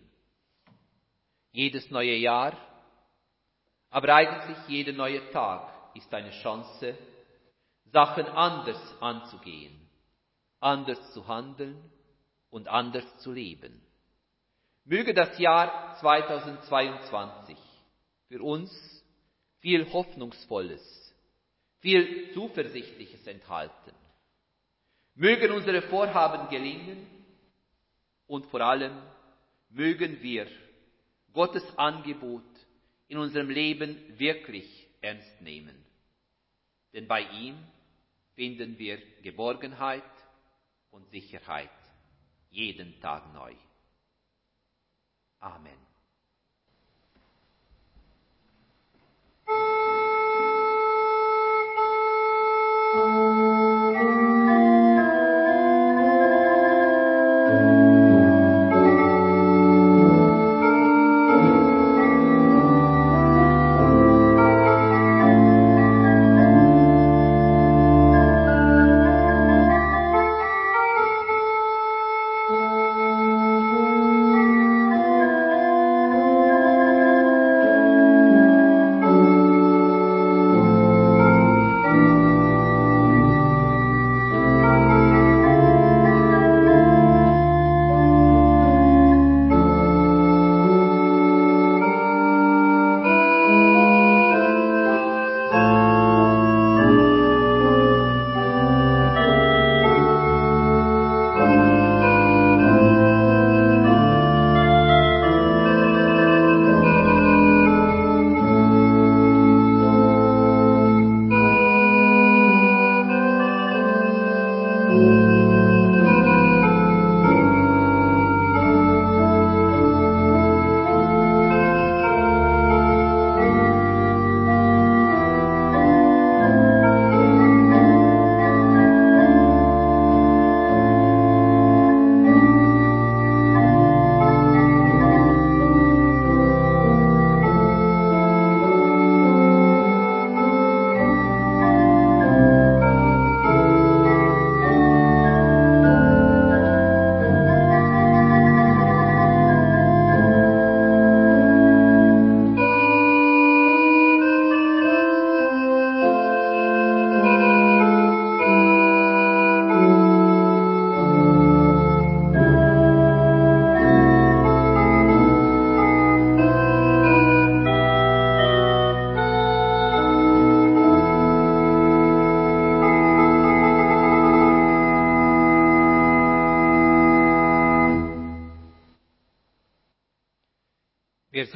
Jedes 1.53 1.89
neue 1.89 2.15
Jahr 2.15 2.57
Aber 3.89 4.13
eigentlich 4.13 4.57
jeder 4.67 4.91
neue 4.91 5.31
Tag 5.31 5.95
ist 5.95 6.13
eine 6.13 6.31
Chance, 6.43 6.95
Sachen 7.85 8.25
anders 8.25 9.01
anzugehen, 9.01 9.89
anders 10.59 11.13
zu 11.13 11.25
handeln 11.25 11.81
und 12.49 12.67
anders 12.67 13.05
zu 13.19 13.31
leben. 13.31 13.81
Möge 14.85 15.13
das 15.13 15.37
Jahr 15.37 15.97
2022 15.99 17.57
für 18.27 18.41
uns 18.41 18.71
viel 19.59 19.91
Hoffnungsvolles, 19.91 21.15
viel 21.79 22.33
Zuversichtliches 22.33 23.25
enthalten. 23.27 23.93
Mögen 25.15 25.51
unsere 25.51 25.81
Vorhaben 25.83 26.49
gelingen 26.49 27.05
und 28.25 28.45
vor 28.47 28.61
allem 28.61 29.01
mögen 29.69 30.21
wir 30.21 30.47
Gottes 31.33 31.63
Angebot 31.77 32.43
in 33.07 33.17
unserem 33.17 33.49
Leben 33.49 33.97
wirklich 34.17 34.87
ernst 35.01 35.41
nehmen. 35.41 35.75
Denn 36.93 37.07
bei 37.07 37.21
ihm 37.21 37.57
finden 38.35 38.77
wir 38.79 38.97
Geborgenheit 39.21 40.03
und 40.91 41.07
Sicherheit 41.09 41.69
jeden 42.49 42.99
Tag 43.01 43.33
neu. 43.33 43.55
Amen. 45.39 45.88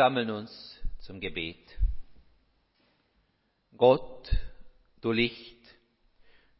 Wir 0.04 0.10
sammeln 0.10 0.32
uns 0.32 0.82
zum 1.00 1.22
Gebet. 1.22 1.80
Gott, 3.78 4.30
du 5.00 5.14
Licht, 5.14 5.56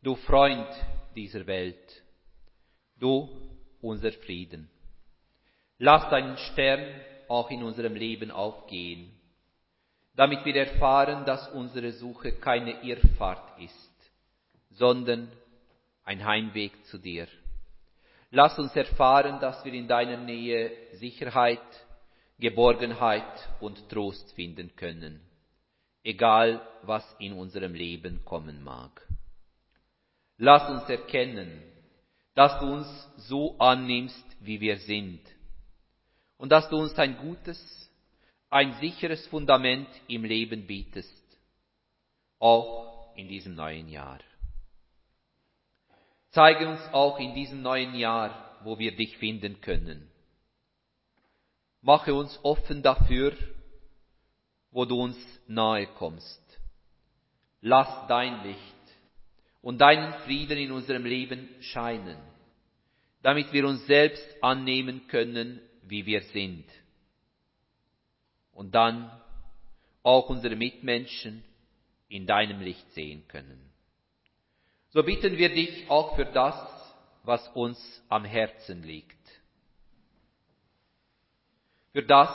du 0.02 0.16
Freund 0.16 0.70
dieser 1.14 1.46
Welt, 1.46 2.04
du 2.98 3.28
unser 3.82 4.14
Frieden. 4.14 4.70
Lass 5.78 6.10
deinen 6.10 6.38
Stern 6.38 6.88
auch 7.28 7.52
in 7.52 7.64
unserem 7.64 7.96
Leben 7.96 8.32
aufgehen, 8.32 9.12
damit 10.16 10.46
wir 10.46 10.56
erfahren, 10.56 11.26
dass 11.26 11.50
unsere 11.50 11.92
Suche 11.92 12.40
keine 12.40 12.82
Irrfahrt 12.82 13.60
ist, 13.60 14.12
sondern 14.70 15.30
ein 16.06 16.24
Heimweg 16.24 16.86
zu 16.86 16.98
dir. 16.98 17.28
Lass 18.32 18.58
uns 18.58 18.74
erfahren, 18.74 19.42
dass 19.42 19.66
wir 19.66 19.74
in 19.74 19.90
deiner 19.90 20.16
Nähe 20.16 20.72
Sicherheit, 20.94 21.60
Geborgenheit 22.40 23.50
und 23.62 23.90
Trost 23.90 24.34
finden 24.34 24.76
können, 24.76 25.22
egal 26.04 26.62
was 26.82 27.04
in 27.20 27.34
unserem 27.34 27.74
Leben 27.74 28.26
kommen 28.26 28.64
mag. 28.64 29.08
Lass 30.38 30.70
uns 30.70 30.90
erkennen, 30.90 31.62
dass 32.34 32.60
du 32.60 32.66
uns 32.66 33.10
so 33.18 33.58
annimmst, 33.60 34.26
wie 34.42 34.60
wir 34.60 34.78
sind, 34.78 35.22
und 36.38 36.52
dass 36.52 36.68
du 36.70 36.78
uns 36.78 36.98
ein 36.98 37.18
gutes, 37.18 37.90
ein 38.50 38.74
sicheres 38.80 39.26
Fundament 39.28 39.88
im 40.08 40.26
Leben 40.26 40.66
bietest, 40.66 41.24
auch 42.40 43.16
in 43.16 43.28
diesem 43.28 43.56
neuen 43.56 43.88
Jahr. 43.88 44.20
Zeige 46.32 46.68
uns 46.68 46.82
auch 46.92 47.20
in 47.20 47.36
diesem 47.36 47.62
neuen 47.62 47.94
Jahr, 47.94 48.60
wo 48.64 48.80
wir 48.80 48.96
dich 48.96 49.18
finden 49.18 49.62
können 49.62 50.10
Mache 51.84 52.14
uns 52.14 52.40
offen 52.44 52.82
dafür, 52.82 53.36
wo 54.72 54.86
du 54.86 55.02
uns 55.02 55.18
nahe 55.48 55.86
kommst. 55.86 56.42
Lass 57.60 58.08
dein 58.08 58.42
Licht 58.44 58.58
und 59.62 59.80
deinen 59.80 60.14
Frieden 60.22 60.58
in 60.58 60.72
unserem 60.72 61.06
Leben 61.06 61.50
scheinen, 61.60 62.18
damit 63.22 63.52
wir 63.52 63.68
uns 63.68 63.86
selbst 63.86 64.26
annehmen 64.42 65.08
können, 65.10 65.60
wie 65.82 66.06
wir 66.06 66.22
sind. 66.22 66.66
Und 68.54 68.74
dann 68.74 69.12
auch 70.04 70.30
unsere 70.30 70.56
Mitmenschen 70.56 71.44
in 72.08 72.26
deinem 72.26 72.62
Licht 72.62 72.90
sehen 72.94 73.28
können. 73.28 73.60
So 74.92 75.04
bitten 75.04 75.38
wir 75.38 75.54
dich 75.54 75.90
auch 75.90 76.16
für 76.16 76.26
das, 76.26 76.56
was 77.24 77.46
uns 77.50 77.78
am 78.08 78.24
Herzen 78.24 78.84
liegt 78.84 79.23
für 81.94 82.04
das, 82.04 82.30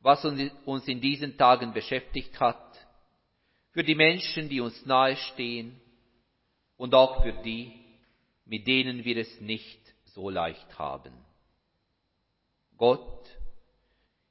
was 0.00 0.24
uns 0.24 0.86
in 0.86 1.00
diesen 1.00 1.36
Tagen 1.36 1.72
beschäftigt 1.72 2.38
hat, 2.38 2.86
für 3.72 3.82
die 3.82 3.94
Menschen, 3.94 4.48
die 4.48 4.60
uns 4.60 4.86
nahestehen 4.86 5.80
und 6.76 6.94
auch 6.94 7.22
für 7.22 7.32
die, 7.42 7.72
mit 8.44 8.66
denen 8.66 9.04
wir 9.04 9.16
es 9.16 9.40
nicht 9.40 9.80
so 10.04 10.30
leicht 10.30 10.78
haben. 10.78 11.12
Gott, 12.76 13.26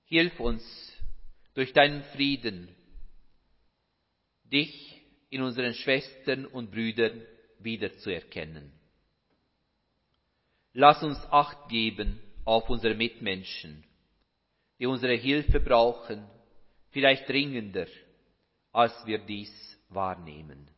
hilf 0.06 0.40
uns 0.40 0.64
durch 1.54 1.74
deinen 1.74 2.04
Frieden, 2.16 2.74
dich 4.44 5.02
in 5.30 5.42
unseren 5.42 5.74
Schwestern 5.74 6.46
und 6.46 6.72
Brüdern 6.72 7.22
wiederzuerkennen. 7.60 8.72
Lass 10.74 11.02
uns 11.04 11.18
Acht 11.32 11.70
geben 11.70 12.20
auf 12.46 12.70
unsere 12.70 12.94
Mitmenschen 12.94 13.84
die 14.80 14.86
unsere 14.86 15.16
Hilfe 15.16 15.60
brauchen, 15.60 16.28
vielleicht 16.90 17.28
dringender 17.28 17.88
als 18.72 18.94
wir 19.06 19.20
dies 19.20 19.52
wahrnehmen. 19.90 20.70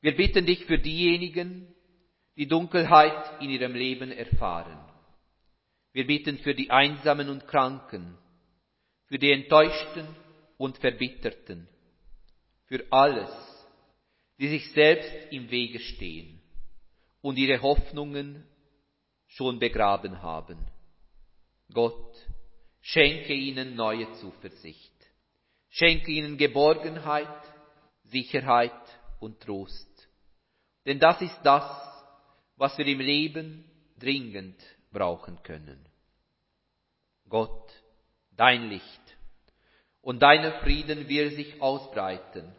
Wir 0.00 0.16
bitten 0.16 0.44
dich 0.44 0.64
für 0.64 0.78
diejenigen, 0.78 1.72
die 2.36 2.48
Dunkelheit 2.48 3.40
in 3.40 3.50
ihrem 3.50 3.74
Leben 3.74 4.10
erfahren. 4.10 4.78
Wir 5.92 6.06
bitten 6.06 6.38
für 6.38 6.54
die 6.54 6.70
Einsamen 6.70 7.28
und 7.28 7.46
Kranken, 7.46 8.18
für 9.06 9.18
die 9.18 9.30
Enttäuschten 9.30 10.08
und 10.58 10.76
Verbitterten, 10.78 11.68
für 12.66 12.84
alles, 12.90 13.30
die 14.38 14.48
sich 14.48 14.72
selbst 14.72 15.12
im 15.30 15.50
Wege 15.50 15.78
stehen 15.78 16.40
und 17.20 17.38
ihre 17.38 17.62
Hoffnungen 17.62 18.44
schon 19.28 19.60
begraben 19.60 20.20
haben. 20.20 20.58
Gott, 21.72 22.14
schenke 22.80 23.32
ihnen 23.32 23.74
neue 23.74 24.12
Zuversicht, 24.14 24.92
schenke 25.70 26.10
ihnen 26.10 26.36
Geborgenheit, 26.36 27.28
Sicherheit 28.04 28.72
und 29.20 29.40
Trost. 29.40 30.08
Denn 30.86 30.98
das 30.98 31.20
ist 31.22 31.40
das, 31.42 31.64
was 32.56 32.76
wir 32.78 32.86
im 32.86 33.00
Leben 33.00 33.64
dringend 33.98 34.60
brauchen 34.92 35.42
können. 35.42 35.88
Gott, 37.28 37.72
dein 38.30 38.68
Licht 38.68 39.16
und 40.02 40.20
deiner 40.20 40.60
Frieden 40.60 41.08
will 41.08 41.30
sich 41.30 41.60
ausbreiten. 41.60 42.54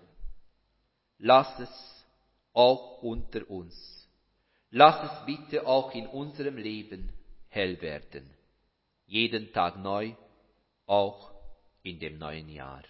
Lass 1.20 1.60
es 1.60 2.06
auch 2.54 3.04
unter 3.04 3.50
uns. 3.50 4.10
Lass 4.72 5.12
es 5.12 5.26
bitte 5.26 5.66
auch 5.66 5.94
in 5.94 6.08
unserem 6.08 6.58
Leben 6.58 7.14
hell 7.48 7.82
werden. 7.82 8.35
Jeden 9.08 9.54
Tag 9.54 9.78
neu, 9.78 10.14
auch 10.88 11.32
in 11.84 12.00
dem 12.00 12.18
neuen 12.18 12.50
Jahr. 12.50 12.84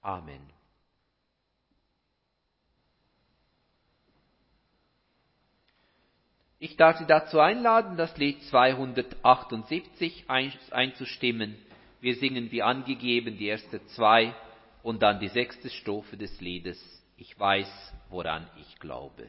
Amen. 0.00 0.58
Ich 6.60 6.76
darf 6.76 6.98
Sie 6.98 7.06
dazu 7.06 7.38
einladen, 7.38 7.96
das 7.96 8.16
Lied 8.16 8.42
278 8.44 10.28
einzustimmen. 10.28 11.56
Wir 12.00 12.16
singen 12.16 12.50
wie 12.50 12.62
angegeben 12.62 13.38
die 13.38 13.46
erste 13.46 13.84
zwei 13.86 14.34
und 14.82 15.02
dann 15.02 15.20
die 15.20 15.28
sechste 15.28 15.70
Strophe 15.70 16.16
des 16.16 16.40
Liedes. 16.40 16.80
Ich 17.16 17.38
weiß, 17.38 17.94
woran 18.10 18.48
ich 18.60 18.78
glaube. 18.80 19.28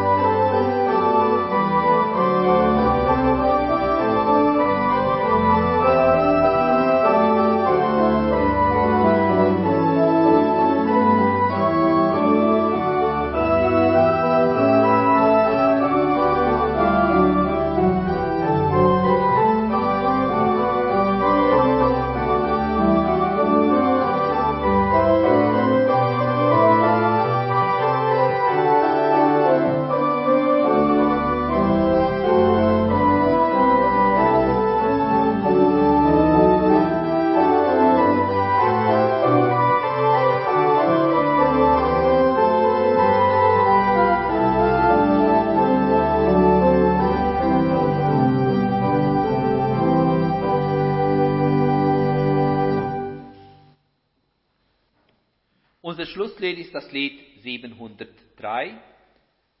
Das 56.81 56.91
Lied 56.91 57.19
703. 57.43 58.79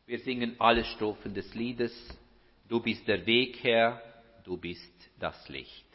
Wir 0.07 0.19
singen 0.19 0.55
alle 0.59 0.83
Strophen 0.83 1.33
des 1.33 1.53
Liedes. 1.53 1.91
Du 2.67 2.79
bist 2.81 3.07
der 3.07 3.25
Weg, 3.25 3.63
Herr, 3.63 4.01
du 4.43 4.57
bist 4.57 4.91
das 5.19 5.47
Licht. 5.49 5.85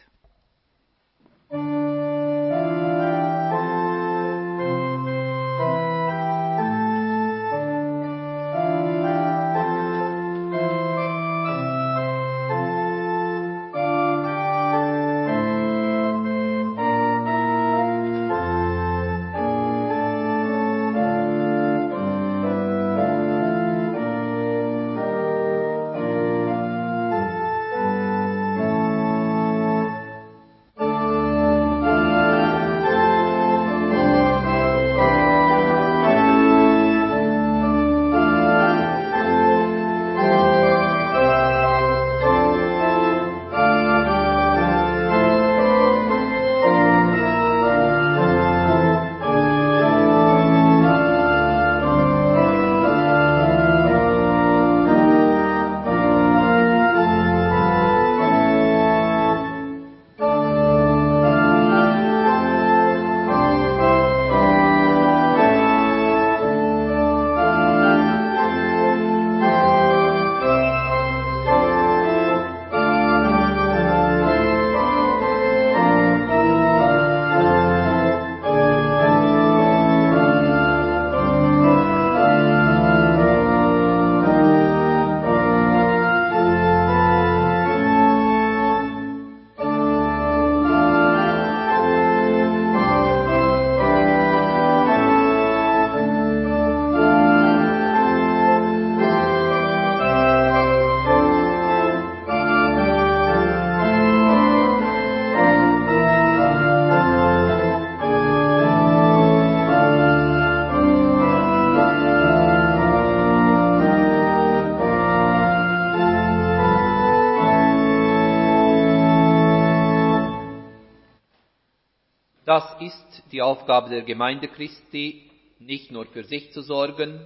Aufgabe 123.47 123.91
der 123.91 124.03
Gemeinde 124.03 124.49
Christi, 124.49 125.31
nicht 125.61 125.93
nur 125.93 126.07
für 126.07 126.25
sich 126.25 126.53
zu 126.53 126.63
sorgen, 126.63 127.21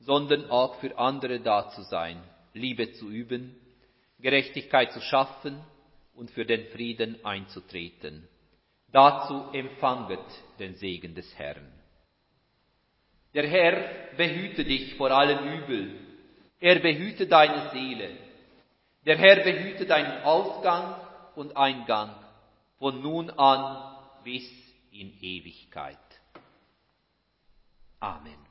sondern 0.00 0.50
auch 0.50 0.76
für 0.80 0.96
andere 0.98 1.40
da 1.40 1.68
zu 1.68 1.82
sein, 1.82 2.16
Liebe 2.54 2.92
zu 2.92 3.10
üben, 3.10 3.54
Gerechtigkeit 4.20 4.90
zu 4.92 5.02
schaffen 5.02 5.60
und 6.14 6.30
für 6.30 6.46
den 6.46 6.66
Frieden 6.68 7.22
einzutreten. 7.24 8.26
Dazu 8.90 9.44
empfanget 9.52 10.26
den 10.58 10.76
Segen 10.76 11.14
des 11.14 11.32
Herrn. 11.38 11.70
Der 13.34 13.46
Herr 13.46 14.16
behüte 14.16 14.64
dich 14.64 14.94
vor 14.94 15.10
allem 15.10 15.60
Übel, 15.60 15.94
er 16.58 16.78
behüte 16.78 17.26
deine 17.26 17.70
Seele. 17.70 18.10
Der 19.04 19.18
Herr 19.18 19.44
behüte 19.44 19.84
deinen 19.84 20.22
Ausgang 20.24 20.96
und 21.36 21.54
Eingang 21.56 22.14
von 22.78 23.02
nun 23.02 23.28
an 23.30 23.94
bis 24.24 24.59
in 24.92 25.12
Ewigkeit. 25.20 26.20
Amen. 28.00 28.49